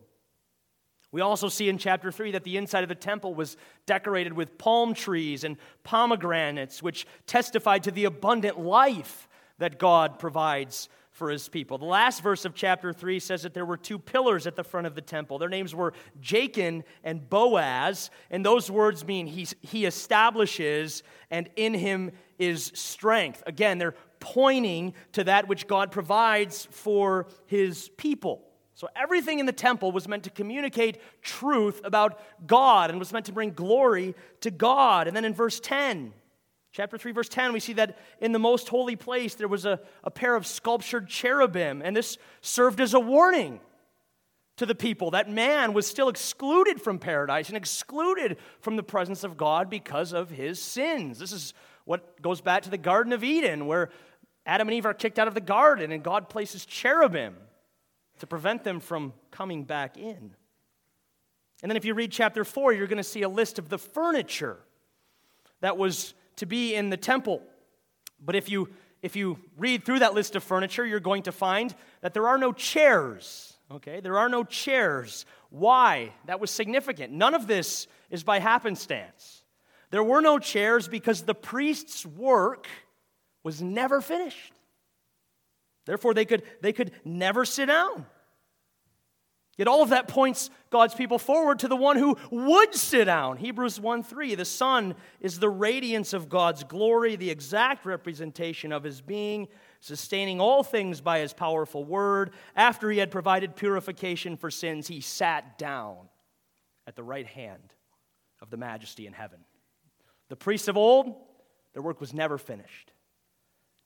We 1.12 1.20
also 1.20 1.48
see 1.48 1.68
in 1.68 1.78
chapter 1.78 2.12
3 2.12 2.32
that 2.32 2.44
the 2.44 2.56
inside 2.56 2.82
of 2.82 2.88
the 2.88 2.94
temple 2.94 3.34
was 3.34 3.56
decorated 3.86 4.32
with 4.32 4.58
palm 4.58 4.92
trees 4.92 5.44
and 5.44 5.56
pomegranates, 5.82 6.82
which 6.82 7.06
testified 7.26 7.84
to 7.84 7.90
the 7.90 8.04
abundant 8.04 8.58
life 8.58 9.28
that 9.58 9.78
God 9.78 10.18
provides 10.18 10.88
for 11.16 11.30
his 11.30 11.48
people. 11.48 11.78
The 11.78 11.86
last 11.86 12.22
verse 12.22 12.44
of 12.44 12.54
chapter 12.54 12.92
3 12.92 13.18
says 13.20 13.42
that 13.42 13.54
there 13.54 13.64
were 13.64 13.78
two 13.78 13.98
pillars 13.98 14.46
at 14.46 14.54
the 14.54 14.62
front 14.62 14.86
of 14.86 14.94
the 14.94 15.00
temple. 15.00 15.38
Their 15.38 15.48
names 15.48 15.74
were 15.74 15.94
Jachin 16.20 16.84
and 17.02 17.26
Boaz, 17.28 18.10
and 18.30 18.44
those 18.44 18.70
words 18.70 19.02
mean 19.06 19.26
he, 19.26 19.48
he 19.62 19.86
establishes, 19.86 21.02
and 21.30 21.48
in 21.56 21.72
him 21.72 22.12
is 22.38 22.70
strength. 22.74 23.42
Again, 23.46 23.78
they're 23.78 23.94
pointing 24.20 24.92
to 25.12 25.24
that 25.24 25.48
which 25.48 25.66
God 25.66 25.90
provides 25.90 26.66
for 26.70 27.28
his 27.46 27.88
people. 27.96 28.42
So 28.74 28.86
everything 28.94 29.38
in 29.38 29.46
the 29.46 29.52
temple 29.52 29.92
was 29.92 30.06
meant 30.06 30.24
to 30.24 30.30
communicate 30.30 31.00
truth 31.22 31.80
about 31.82 32.20
God 32.46 32.90
and 32.90 32.98
was 32.98 33.10
meant 33.10 33.24
to 33.24 33.32
bring 33.32 33.52
glory 33.52 34.14
to 34.42 34.50
God. 34.50 35.08
And 35.08 35.16
then 35.16 35.24
in 35.24 35.32
verse 35.32 35.60
10, 35.60 36.12
chapter 36.76 36.98
3, 36.98 37.12
verse 37.12 37.28
10, 37.30 37.54
we 37.54 37.60
see 37.60 37.72
that 37.72 37.96
in 38.20 38.32
the 38.32 38.38
most 38.38 38.68
holy 38.68 38.96
place 38.96 39.34
there 39.34 39.48
was 39.48 39.64
a, 39.64 39.80
a 40.04 40.10
pair 40.10 40.36
of 40.36 40.46
sculptured 40.46 41.08
cherubim, 41.08 41.80
and 41.82 41.96
this 41.96 42.18
served 42.42 42.82
as 42.82 42.92
a 42.92 43.00
warning 43.00 43.60
to 44.58 44.66
the 44.66 44.74
people 44.74 45.12
that 45.12 45.30
man 45.30 45.72
was 45.72 45.86
still 45.86 46.10
excluded 46.10 46.78
from 46.78 46.98
paradise 46.98 47.48
and 47.48 47.56
excluded 47.56 48.36
from 48.60 48.76
the 48.76 48.82
presence 48.82 49.24
of 49.24 49.38
God 49.38 49.70
because 49.70 50.12
of 50.12 50.28
his 50.28 50.60
sins. 50.60 51.18
This 51.18 51.32
is 51.32 51.54
what 51.86 52.20
goes 52.20 52.42
back 52.42 52.64
to 52.64 52.70
the 52.70 52.76
Garden 52.76 53.14
of 53.14 53.24
Eden, 53.24 53.66
where 53.66 53.88
Adam 54.44 54.68
and 54.68 54.74
Eve 54.74 54.84
are 54.84 54.92
kicked 54.92 55.18
out 55.18 55.28
of 55.28 55.34
the 55.34 55.40
garden, 55.40 55.92
and 55.92 56.02
God 56.02 56.28
places 56.28 56.66
cherubim 56.66 57.36
to 58.18 58.26
prevent 58.26 58.64
them 58.64 58.80
from 58.80 59.14
coming 59.30 59.64
back 59.64 59.96
in. 59.96 60.34
And 61.62 61.70
then 61.70 61.76
if 61.78 61.86
you 61.86 61.94
read 61.94 62.12
chapter 62.12 62.44
4, 62.44 62.74
you're 62.74 62.86
going 62.86 62.98
to 62.98 63.02
see 63.02 63.22
a 63.22 63.30
list 63.30 63.58
of 63.58 63.70
the 63.70 63.78
furniture 63.78 64.58
that 65.62 65.78
was 65.78 66.12
to 66.36 66.46
be 66.46 66.74
in 66.74 66.90
the 66.90 66.96
temple. 66.96 67.42
But 68.20 68.36
if 68.36 68.50
you 68.50 68.68
if 69.02 69.14
you 69.14 69.38
read 69.56 69.84
through 69.84 70.00
that 70.00 70.14
list 70.14 70.36
of 70.36 70.42
furniture, 70.42 70.84
you're 70.84 71.00
going 71.00 71.24
to 71.24 71.32
find 71.32 71.74
that 72.00 72.14
there 72.14 72.26
are 72.26 72.38
no 72.38 72.52
chairs. 72.52 73.56
Okay? 73.70 74.00
There 74.00 74.18
are 74.18 74.28
no 74.28 74.42
chairs. 74.42 75.26
Why? 75.50 76.12
That 76.26 76.40
was 76.40 76.50
significant. 76.50 77.12
None 77.12 77.34
of 77.34 77.46
this 77.46 77.86
is 78.10 78.24
by 78.24 78.38
happenstance. 78.38 79.42
There 79.90 80.02
were 80.02 80.20
no 80.20 80.38
chairs 80.38 80.88
because 80.88 81.22
the 81.22 81.34
priest's 81.34 82.04
work 82.04 82.66
was 83.42 83.62
never 83.62 84.00
finished. 84.00 84.52
Therefore, 85.84 86.14
they 86.14 86.24
could, 86.24 86.42
they 86.60 86.72
could 86.72 86.90
never 87.04 87.44
sit 87.44 87.66
down. 87.66 88.06
Yet 89.56 89.68
all 89.68 89.82
of 89.82 89.88
that 89.88 90.06
points 90.06 90.50
God's 90.68 90.94
people 90.94 91.18
forward 91.18 91.60
to 91.60 91.68
the 91.68 91.76
one 91.76 91.96
who 91.96 92.18
would 92.30 92.74
sit 92.74 93.06
down. 93.06 93.38
Hebrews 93.38 93.80
1 93.80 94.02
3. 94.02 94.34
The 94.34 94.44
Son 94.44 94.94
is 95.20 95.38
the 95.38 95.48
radiance 95.48 96.12
of 96.12 96.28
God's 96.28 96.62
glory, 96.62 97.16
the 97.16 97.30
exact 97.30 97.86
representation 97.86 98.70
of 98.70 98.84
his 98.84 99.00
being, 99.00 99.48
sustaining 99.80 100.40
all 100.40 100.62
things 100.62 101.00
by 101.00 101.20
his 101.20 101.32
powerful 101.32 101.84
word. 101.84 102.32
After 102.54 102.90
he 102.90 102.98
had 102.98 103.10
provided 103.10 103.56
purification 103.56 104.36
for 104.36 104.50
sins, 104.50 104.88
he 104.88 105.00
sat 105.00 105.56
down 105.56 106.08
at 106.86 106.94
the 106.94 107.04
right 107.04 107.26
hand 107.26 107.72
of 108.42 108.50
the 108.50 108.58
majesty 108.58 109.06
in 109.06 109.14
heaven. 109.14 109.38
The 110.28 110.36
priests 110.36 110.68
of 110.68 110.76
old, 110.76 111.14
their 111.72 111.82
work 111.82 112.00
was 112.00 112.12
never 112.12 112.36
finished. 112.36 112.92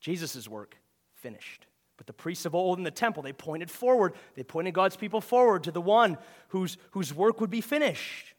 Jesus' 0.01 0.49
work 0.49 0.75
finished. 1.15 1.65
But 1.97 2.07
the 2.07 2.13
priests 2.13 2.45
of 2.45 2.55
old 2.55 2.77
in 2.77 2.83
the 2.83 2.91
temple, 2.91 3.21
they 3.21 3.33
pointed 3.33 3.69
forward. 3.69 4.13
They 4.35 4.43
pointed 4.43 4.73
God's 4.73 4.95
people 4.95 5.21
forward 5.21 5.63
to 5.65 5.71
the 5.71 5.81
one 5.81 6.17
whose, 6.49 6.77
whose 6.91 7.13
work 7.13 7.39
would 7.39 7.51
be 7.51 7.61
finished. 7.61 8.33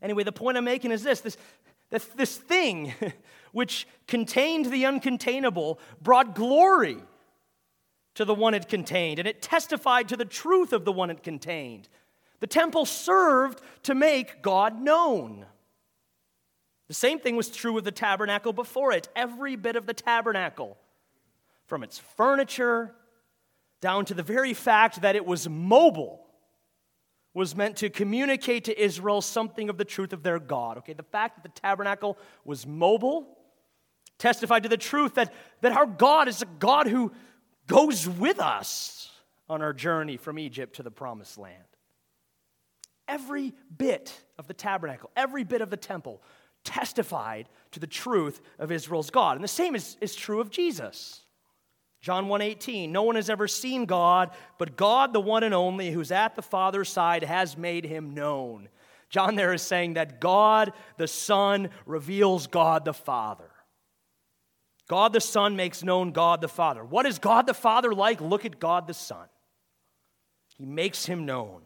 Anyway, 0.00 0.24
the 0.24 0.32
point 0.32 0.56
I'm 0.56 0.64
making 0.64 0.90
is 0.90 1.02
this 1.02 1.20
this, 1.20 1.36
this, 1.90 2.04
this 2.06 2.36
thing 2.36 2.94
which 3.52 3.86
contained 4.08 4.66
the 4.66 4.84
uncontainable 4.84 5.78
brought 6.00 6.34
glory 6.34 6.98
to 8.14 8.24
the 8.24 8.34
one 8.34 8.54
it 8.54 8.68
contained, 8.68 9.18
and 9.18 9.28
it 9.28 9.40
testified 9.40 10.08
to 10.08 10.16
the 10.16 10.24
truth 10.24 10.72
of 10.72 10.84
the 10.84 10.92
one 10.92 11.10
it 11.10 11.22
contained. 11.22 11.88
The 12.40 12.46
temple 12.46 12.84
served 12.84 13.62
to 13.84 13.94
make 13.94 14.42
God 14.42 14.80
known. 14.80 15.46
The 16.88 16.94
same 16.94 17.20
thing 17.20 17.36
was 17.36 17.48
true 17.48 17.78
of 17.78 17.84
the 17.84 17.92
tabernacle 17.92 18.52
before 18.52 18.92
it. 18.92 19.08
Every 19.14 19.56
bit 19.56 19.76
of 19.76 19.86
the 19.86 19.94
tabernacle 19.94 20.76
from 21.72 21.82
its 21.82 21.98
furniture 21.98 22.94
down 23.80 24.04
to 24.04 24.12
the 24.12 24.22
very 24.22 24.52
fact 24.52 25.00
that 25.00 25.16
it 25.16 25.24
was 25.24 25.48
mobile 25.48 26.26
was 27.32 27.56
meant 27.56 27.78
to 27.78 27.88
communicate 27.88 28.64
to 28.64 28.78
Israel 28.78 29.22
something 29.22 29.70
of 29.70 29.78
the 29.78 29.84
truth 29.86 30.12
of 30.12 30.22
their 30.22 30.38
God. 30.38 30.76
Okay, 30.76 30.92
the 30.92 31.02
fact 31.02 31.36
that 31.36 31.42
the 31.42 31.60
tabernacle 31.62 32.18
was 32.44 32.66
mobile 32.66 33.38
testified 34.18 34.64
to 34.64 34.68
the 34.68 34.76
truth 34.76 35.14
that, 35.14 35.32
that 35.62 35.72
our 35.72 35.86
God 35.86 36.28
is 36.28 36.42
a 36.42 36.44
God 36.44 36.88
who 36.88 37.10
goes 37.66 38.06
with 38.06 38.38
us 38.38 39.10
on 39.48 39.62
our 39.62 39.72
journey 39.72 40.18
from 40.18 40.38
Egypt 40.38 40.76
to 40.76 40.82
the 40.82 40.90
promised 40.90 41.38
land. 41.38 41.56
Every 43.08 43.54
bit 43.74 44.12
of 44.38 44.46
the 44.46 44.52
tabernacle, 44.52 45.10
every 45.16 45.42
bit 45.42 45.62
of 45.62 45.70
the 45.70 45.78
temple 45.78 46.20
testified 46.64 47.48
to 47.70 47.80
the 47.80 47.86
truth 47.86 48.42
of 48.58 48.70
Israel's 48.70 49.08
God. 49.08 49.36
And 49.38 49.42
the 49.42 49.48
same 49.48 49.74
is, 49.74 49.96
is 50.02 50.14
true 50.14 50.42
of 50.42 50.50
Jesus. 50.50 51.22
John 52.02 52.26
1:18 52.26 52.90
No 52.90 53.04
one 53.04 53.14
has 53.14 53.30
ever 53.30 53.48
seen 53.48 53.86
God, 53.86 54.32
but 54.58 54.76
God 54.76 55.12
the 55.12 55.20
one 55.20 55.44
and 55.44 55.54
only 55.54 55.92
who's 55.92 56.10
at 56.10 56.34
the 56.34 56.42
Father's 56.42 56.88
side 56.88 57.22
has 57.22 57.56
made 57.56 57.84
him 57.84 58.12
known. 58.12 58.68
John 59.08 59.36
there 59.36 59.52
is 59.52 59.62
saying 59.62 59.94
that 59.94 60.20
God 60.20 60.72
the 60.96 61.08
Son 61.08 61.70
reveals 61.86 62.48
God 62.48 62.84
the 62.84 62.92
Father. 62.92 63.50
God 64.88 65.12
the 65.12 65.20
Son 65.20 65.54
makes 65.54 65.82
known 65.82 66.10
God 66.10 66.40
the 66.40 66.48
Father. 66.48 66.84
What 66.84 67.06
is 67.06 67.18
God 67.18 67.46
the 67.46 67.54
Father 67.54 67.94
like? 67.94 68.20
Look 68.20 68.44
at 68.44 68.58
God 68.58 68.86
the 68.86 68.94
Son. 68.94 69.28
He 70.58 70.66
makes 70.66 71.06
him 71.06 71.24
known. 71.24 71.62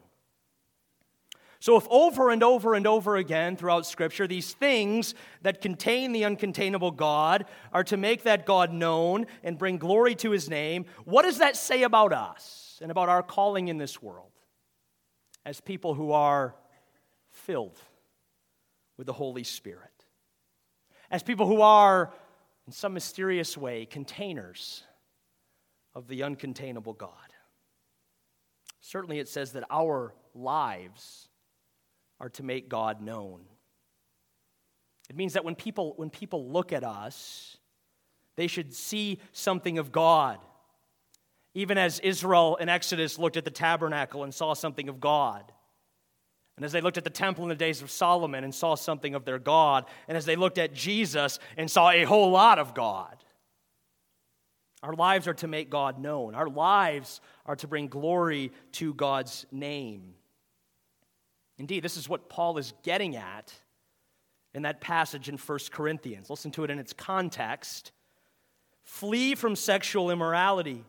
So, 1.59 1.75
if 1.75 1.87
over 1.89 2.29
and 2.29 2.43
over 2.43 2.75
and 2.75 2.85
over 2.85 3.15
again 3.15 3.55
throughout 3.55 3.85
Scripture, 3.85 4.27
these 4.27 4.53
things 4.53 5.15
that 5.41 5.61
contain 5.61 6.11
the 6.11 6.21
uncontainable 6.21 6.95
God 6.95 7.45
are 7.73 7.83
to 7.85 7.97
make 7.97 8.23
that 8.23 8.45
God 8.45 8.71
known 8.71 9.25
and 9.43 9.57
bring 9.57 9.77
glory 9.77 10.15
to 10.15 10.31
his 10.31 10.49
name, 10.49 10.85
what 11.05 11.23
does 11.23 11.39
that 11.39 11.57
say 11.57 11.83
about 11.83 12.13
us 12.13 12.79
and 12.81 12.91
about 12.91 13.09
our 13.09 13.23
calling 13.23 13.67
in 13.67 13.77
this 13.77 14.01
world? 14.01 14.31
as 15.47 15.61
people 15.61 15.93
who 15.93 16.11
are 16.11 16.53
filled 17.29 17.79
with 18.97 19.07
the 19.07 19.13
Holy 19.13 19.45
Spirit, 19.45 20.03
as 21.09 21.23
people 21.23 21.47
who 21.47 21.61
are, 21.61 22.13
in 22.65 22.73
some 22.73 22.93
mysterious 22.93 23.55
way, 23.55 23.85
containers 23.85 24.83
of 25.95 26.09
the 26.09 26.19
uncontainable 26.19 26.97
God. 26.97 27.11
Certainly, 28.81 29.19
it 29.19 29.29
says 29.29 29.53
that 29.53 29.63
our 29.71 30.13
lives 30.35 31.26
are 32.19 32.29
to 32.29 32.43
make 32.43 32.69
God 32.69 33.01
known. 33.01 33.41
It 35.09 35.15
means 35.15 35.33
that 35.33 35.45
when 35.45 35.55
people, 35.55 35.93
when 35.95 36.09
people 36.09 36.49
look 36.49 36.73
at 36.73 36.83
us, 36.83 37.57
they 38.35 38.47
should 38.47 38.73
see 38.73 39.19
something 39.31 39.77
of 39.77 39.91
God. 39.91 40.39
Even 41.53 41.77
as 41.77 41.99
Israel 41.99 42.57
in 42.57 42.69
Exodus 42.69 43.17
looked 43.17 43.37
at 43.37 43.45
the 43.45 43.51
tabernacle 43.51 44.23
and 44.23 44.33
saw 44.33 44.53
something 44.53 44.89
of 44.89 44.99
God. 44.99 45.51
And 46.55 46.65
as 46.65 46.71
they 46.71 46.81
looked 46.81 46.97
at 46.97 47.03
the 47.03 47.09
temple 47.09 47.45
in 47.45 47.49
the 47.49 47.55
days 47.55 47.81
of 47.81 47.91
Solomon 47.91 48.43
and 48.43 48.53
saw 48.53 48.75
something 48.75 49.15
of 49.15 49.25
their 49.25 49.39
God. 49.39 49.85
And 50.07 50.17
as 50.17 50.25
they 50.25 50.35
looked 50.35 50.57
at 50.57 50.73
Jesus 50.73 51.39
and 51.55 51.69
saw 51.69 51.89
a 51.91 52.03
whole 52.03 52.31
lot 52.31 52.59
of 52.59 52.73
God. 52.73 53.15
Our 54.83 54.93
lives 54.93 55.27
are 55.27 55.33
to 55.35 55.47
make 55.47 55.69
God 55.69 55.99
known. 55.99 56.35
Our 56.35 56.49
lives 56.49 57.21
are 57.45 57.55
to 57.57 57.67
bring 57.67 57.87
glory 57.87 58.51
to 58.73 58.93
God's 58.93 59.45
name. 59.51 60.13
Indeed, 61.57 61.83
this 61.83 61.97
is 61.97 62.07
what 62.07 62.29
Paul 62.29 62.57
is 62.57 62.73
getting 62.83 63.15
at 63.15 63.53
in 64.53 64.63
that 64.63 64.81
passage 64.81 65.29
in 65.29 65.37
1 65.37 65.59
Corinthians. 65.71 66.29
Listen 66.29 66.51
to 66.51 66.63
it 66.63 66.69
in 66.69 66.79
its 66.79 66.93
context. 66.93 67.91
Flee 68.83 69.35
from 69.35 69.55
sexual 69.55 70.11
immorality. 70.11 70.83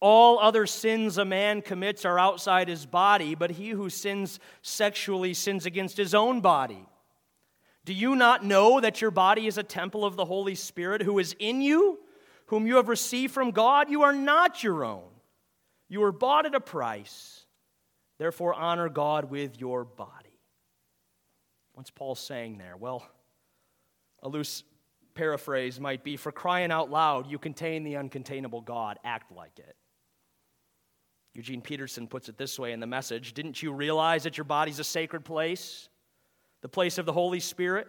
All 0.00 0.38
other 0.38 0.66
sins 0.66 1.18
a 1.18 1.24
man 1.24 1.62
commits 1.62 2.04
are 2.04 2.18
outside 2.18 2.68
his 2.68 2.84
body, 2.84 3.34
but 3.34 3.52
he 3.52 3.70
who 3.70 3.88
sins 3.88 4.38
sexually 4.60 5.32
sins 5.32 5.64
against 5.64 5.96
his 5.96 6.14
own 6.14 6.40
body. 6.40 6.86
Do 7.86 7.94
you 7.94 8.16
not 8.16 8.44
know 8.44 8.80
that 8.80 9.00
your 9.00 9.10
body 9.10 9.46
is 9.46 9.56
a 9.56 9.62
temple 9.62 10.04
of 10.04 10.16
the 10.16 10.24
Holy 10.24 10.54
Spirit 10.54 11.02
who 11.02 11.18
is 11.18 11.34
in 11.38 11.62
you, 11.62 12.00
whom 12.46 12.66
you 12.66 12.76
have 12.76 12.88
received 12.88 13.32
from 13.32 13.52
God? 13.52 13.88
You 13.88 14.02
are 14.02 14.12
not 14.12 14.62
your 14.62 14.84
own. 14.84 15.08
You 15.88 16.00
were 16.00 16.12
bought 16.12 16.46
at 16.46 16.54
a 16.54 16.60
price. 16.60 17.45
Therefore, 18.18 18.54
honor 18.54 18.88
God 18.88 19.30
with 19.30 19.60
your 19.60 19.84
body. 19.84 20.40
What's 21.74 21.90
Paul 21.90 22.14
saying 22.14 22.58
there? 22.58 22.76
Well, 22.76 23.06
a 24.22 24.28
loose 24.28 24.62
paraphrase 25.14 25.78
might 25.78 26.04
be 26.04 26.16
For 26.16 26.32
crying 26.32 26.70
out 26.70 26.90
loud, 26.90 27.30
you 27.30 27.38
contain 27.38 27.84
the 27.84 27.94
uncontainable 27.94 28.64
God, 28.64 28.98
act 29.04 29.30
like 29.32 29.58
it. 29.58 29.76
Eugene 31.34 31.60
Peterson 31.60 32.06
puts 32.06 32.30
it 32.30 32.38
this 32.38 32.58
way 32.58 32.72
in 32.72 32.80
the 32.80 32.86
message 32.86 33.34
Didn't 33.34 33.62
you 33.62 33.72
realize 33.72 34.22
that 34.22 34.38
your 34.38 34.44
body's 34.44 34.78
a 34.78 34.84
sacred 34.84 35.24
place? 35.24 35.88
The 36.62 36.68
place 36.68 36.96
of 36.96 37.04
the 37.04 37.12
Holy 37.12 37.40
Spirit? 37.40 37.88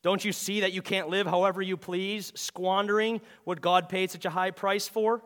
Don't 0.00 0.24
you 0.24 0.32
see 0.32 0.60
that 0.60 0.72
you 0.72 0.80
can't 0.80 1.08
live 1.08 1.26
however 1.26 1.60
you 1.60 1.76
please, 1.76 2.32
squandering 2.34 3.20
what 3.44 3.60
God 3.60 3.88
paid 3.88 4.10
such 4.10 4.24
a 4.24 4.30
high 4.30 4.52
price 4.52 4.88
for? 4.88 5.22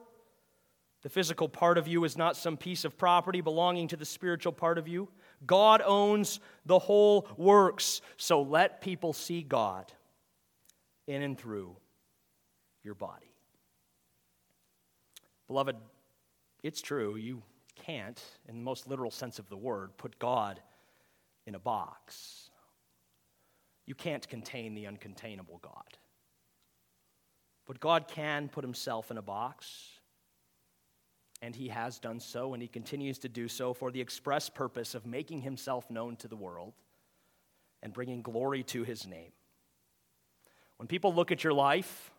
The 1.03 1.09
physical 1.09 1.49
part 1.49 1.79
of 1.79 1.89
you 1.89 2.05
is 2.05 2.17
not 2.17 2.37
some 2.37 2.57
piece 2.57 2.85
of 2.85 2.97
property 2.97 3.41
belonging 3.41 3.89
to 3.89 3.97
the 3.97 4.05
spiritual 4.05 4.53
part 4.53 4.79
of 4.79 4.87
you. 4.87 5.09
God 5.45 5.83
owns 5.85 6.39
the 6.65 6.79
whole 6.79 7.27
works. 7.37 8.01
So 8.17 8.43
let 8.43 8.81
people 8.81 9.13
see 9.13 9.43
God 9.43 9.93
in 11.09 11.23
and 11.23 11.37
through 11.37 11.77
your 12.85 12.95
body. 12.95 13.35
Beloved, 15.49 15.77
it's 16.63 16.81
true, 16.81 17.17
you 17.17 17.43
can't, 17.75 18.23
in 18.49 18.57
the 18.57 18.63
most 18.63 18.87
literal 18.87 19.11
sense 19.11 19.41
of 19.41 19.49
the 19.49 19.57
word, 19.57 19.97
put 19.97 20.21
God 20.21 20.61
in 21.47 21.57
a 21.57 21.59
box. 21.59 22.51
You 23.87 23.97
can't 23.97 24.27
contain 24.29 24.75
the 24.75 24.85
uncontainable 24.85 25.61
God. 25.61 25.99
But 27.67 27.81
God 27.81 28.07
can 28.07 28.49
put 28.49 28.63
himself 28.63 29.11
in 29.11 29.19
a 29.19 29.23
box 29.23 29.92
and 31.43 31.57
he 31.57 31.69
has 31.69 31.99
done 31.99 32.21
so, 32.21 32.55
and 32.55 32.63
he 32.63 32.69
continues 32.69 33.19
to 33.19 33.29
do 33.29 33.49
so 33.49 33.75
for 33.75 33.91
the 33.91 34.01
express 34.01 34.49
purpose 34.49 34.95
of 34.95 35.05
making 35.05 35.43
himself 35.43 35.91
known 35.91 36.15
to 36.17 36.29
the 36.29 36.37
world 36.37 36.73
and 37.83 37.93
bringing 37.93 38.23
glory 38.23 38.63
to 38.63 38.85
his 38.85 39.09
name. 39.09 39.33
When 40.77 40.87
people 40.87 41.13
look 41.13 41.33
at 41.33 41.43
your 41.43 41.53
life, 41.53 42.13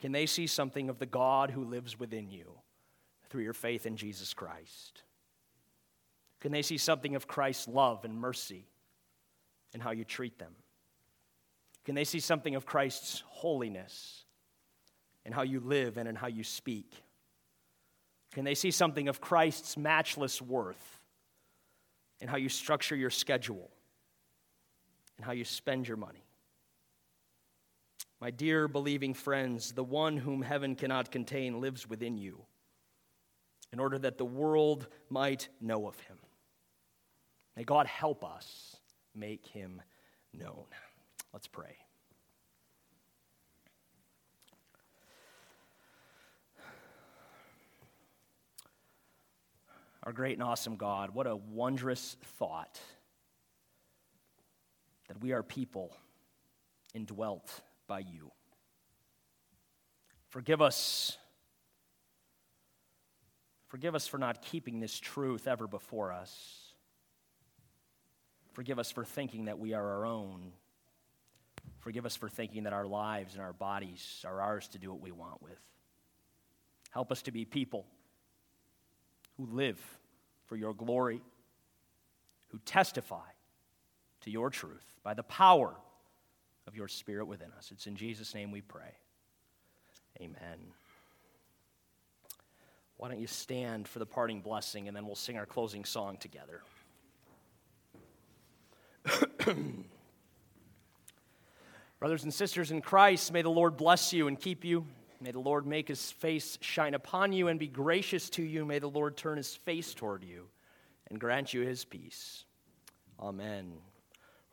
can 0.00 0.10
they 0.10 0.24
see 0.24 0.46
something 0.46 0.88
of 0.88 0.98
the 0.98 1.06
God 1.06 1.50
who 1.50 1.64
lives 1.64 1.98
within 1.98 2.30
you 2.30 2.50
through 3.28 3.42
your 3.42 3.52
faith 3.52 3.84
in 3.84 3.96
Jesus 3.96 4.32
Christ? 4.32 5.02
Can 6.40 6.52
they 6.52 6.62
see 6.62 6.78
something 6.78 7.14
of 7.14 7.26
Christ's 7.26 7.68
love 7.68 8.04
and 8.04 8.18
mercy 8.18 8.66
in 9.74 9.80
how 9.80 9.90
you 9.90 10.04
treat 10.04 10.38
them? 10.38 10.54
Can 11.84 11.94
they 11.94 12.04
see 12.04 12.20
something 12.20 12.54
of 12.54 12.64
Christ's 12.64 13.22
holiness 13.26 14.24
in 15.26 15.32
how 15.32 15.42
you 15.42 15.60
live 15.60 15.98
and 15.98 16.08
in 16.08 16.14
how 16.14 16.26
you 16.26 16.42
speak? 16.42 16.90
Can 18.36 18.44
they 18.44 18.54
see 18.54 18.70
something 18.70 19.08
of 19.08 19.18
Christ's 19.18 19.78
matchless 19.78 20.42
worth 20.42 21.00
in 22.20 22.28
how 22.28 22.36
you 22.36 22.50
structure 22.50 22.94
your 22.94 23.08
schedule 23.08 23.70
and 25.16 25.24
how 25.24 25.32
you 25.32 25.42
spend 25.42 25.88
your 25.88 25.96
money? 25.96 26.22
My 28.20 28.30
dear 28.30 28.68
believing 28.68 29.14
friends, 29.14 29.72
the 29.72 29.82
one 29.82 30.18
whom 30.18 30.42
heaven 30.42 30.74
cannot 30.74 31.10
contain 31.10 31.62
lives 31.62 31.88
within 31.88 32.18
you 32.18 32.42
in 33.72 33.80
order 33.80 33.98
that 34.00 34.18
the 34.18 34.26
world 34.26 34.86
might 35.08 35.48
know 35.58 35.88
of 35.88 35.98
him. 36.00 36.18
May 37.56 37.64
God 37.64 37.86
help 37.86 38.22
us 38.22 38.76
make 39.14 39.46
him 39.46 39.80
known. 40.34 40.66
Let's 41.32 41.48
pray. 41.48 41.78
Our 50.06 50.12
great 50.12 50.34
and 50.34 50.42
awesome 50.42 50.76
God, 50.76 51.10
what 51.10 51.26
a 51.26 51.34
wondrous 51.34 52.16
thought 52.38 52.80
that 55.08 55.20
we 55.20 55.32
are 55.32 55.42
people 55.42 55.90
indwelt 56.94 57.60
by 57.88 57.98
you. 57.98 58.30
Forgive 60.28 60.62
us. 60.62 61.18
Forgive 63.66 63.96
us 63.96 64.06
for 64.06 64.18
not 64.18 64.42
keeping 64.42 64.78
this 64.78 64.96
truth 64.98 65.48
ever 65.48 65.66
before 65.66 66.12
us. 66.12 66.72
Forgive 68.52 68.78
us 68.78 68.92
for 68.92 69.04
thinking 69.04 69.46
that 69.46 69.58
we 69.58 69.74
are 69.74 69.84
our 69.84 70.06
own. 70.06 70.52
Forgive 71.80 72.06
us 72.06 72.14
for 72.14 72.28
thinking 72.28 72.62
that 72.62 72.72
our 72.72 72.86
lives 72.86 73.34
and 73.34 73.42
our 73.42 73.52
bodies 73.52 74.24
are 74.24 74.40
ours 74.40 74.68
to 74.68 74.78
do 74.78 74.88
what 74.90 75.00
we 75.00 75.10
want 75.10 75.42
with. 75.42 75.58
Help 76.90 77.10
us 77.10 77.22
to 77.22 77.32
be 77.32 77.44
people 77.44 77.86
who 79.36 79.46
live 79.46 79.80
for 80.46 80.56
your 80.56 80.74
glory, 80.74 81.22
who 82.48 82.58
testify 82.64 83.28
to 84.22 84.30
your 84.30 84.50
truth 84.50 84.84
by 85.02 85.14
the 85.14 85.22
power 85.22 85.74
of 86.66 86.74
your 86.74 86.88
Spirit 86.88 87.26
within 87.26 87.52
us. 87.56 87.70
It's 87.72 87.86
in 87.86 87.96
Jesus' 87.96 88.34
name 88.34 88.50
we 88.50 88.60
pray. 88.60 88.98
Amen. 90.20 90.58
Why 92.96 93.08
don't 93.08 93.20
you 93.20 93.26
stand 93.26 93.86
for 93.86 93.98
the 93.98 94.06
parting 94.06 94.40
blessing 94.40 94.88
and 94.88 94.96
then 94.96 95.04
we'll 95.06 95.14
sing 95.14 95.36
our 95.36 95.44
closing 95.46 95.84
song 95.84 96.16
together. 96.16 96.62
Brothers 101.98 102.24
and 102.24 102.32
sisters 102.32 102.70
in 102.70 102.80
Christ, 102.80 103.32
may 103.32 103.42
the 103.42 103.50
Lord 103.50 103.76
bless 103.76 104.12
you 104.12 104.28
and 104.28 104.40
keep 104.40 104.64
you. 104.64 104.86
May 105.20 105.30
the 105.30 105.40
Lord 105.40 105.66
make 105.66 105.88
his 105.88 106.10
face 106.12 106.58
shine 106.60 106.94
upon 106.94 107.32
you 107.32 107.48
and 107.48 107.58
be 107.58 107.68
gracious 107.68 108.28
to 108.30 108.42
you. 108.42 108.64
May 108.64 108.78
the 108.78 108.88
Lord 108.88 109.16
turn 109.16 109.36
his 109.36 109.56
face 109.56 109.94
toward 109.94 110.24
you 110.24 110.46
and 111.08 111.18
grant 111.18 111.54
you 111.54 111.62
his 111.62 111.84
peace. 111.84 112.44
Amen. 113.20 113.72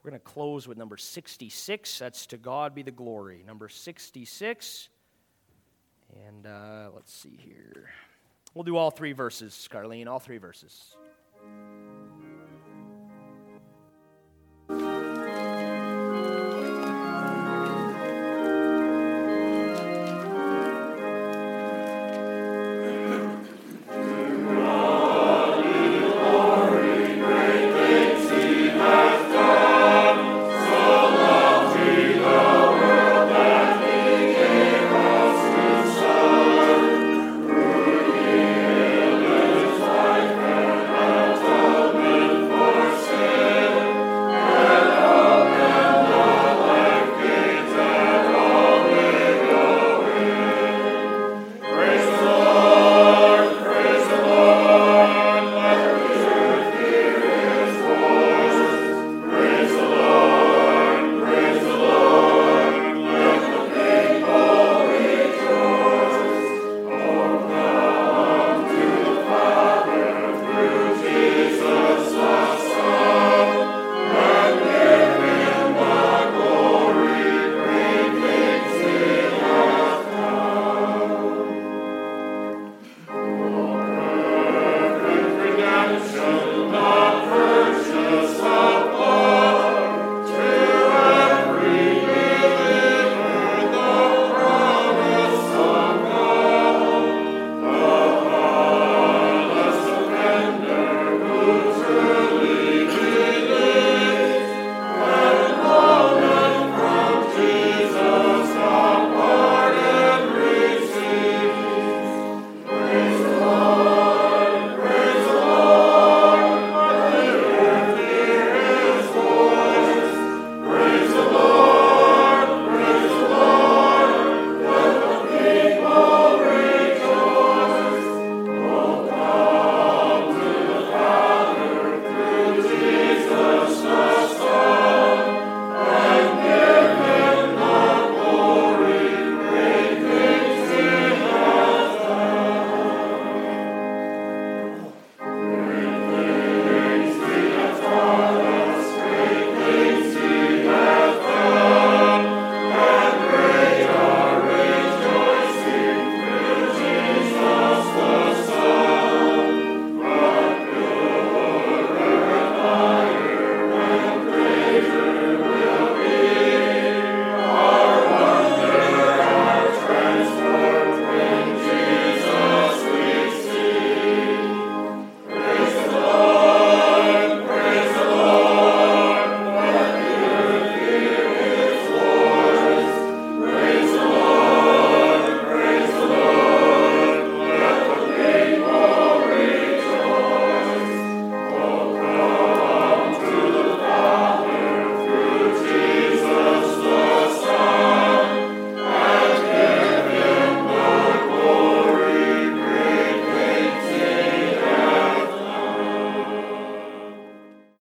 We're 0.03 0.11
going 0.11 0.19
to 0.19 0.25
close 0.25 0.67
with 0.67 0.77
number 0.77 0.97
66. 0.97 1.99
That's 1.99 2.25
to 2.27 2.37
God 2.37 2.75
be 2.75 2.81
the 2.81 2.91
glory. 2.91 3.43
Number 3.45 3.69
66. 3.69 4.89
And 6.27 6.45
uh, 6.45 6.89
let's 6.93 7.13
see 7.13 7.37
here. 7.37 7.89
We'll 8.53 8.63
do 8.63 8.77
all 8.77 8.91
three 8.91 9.13
verses, 9.13 9.67
Carlene, 9.71 10.07
all 10.07 10.19
three 10.19 10.37
verses. 10.37 10.95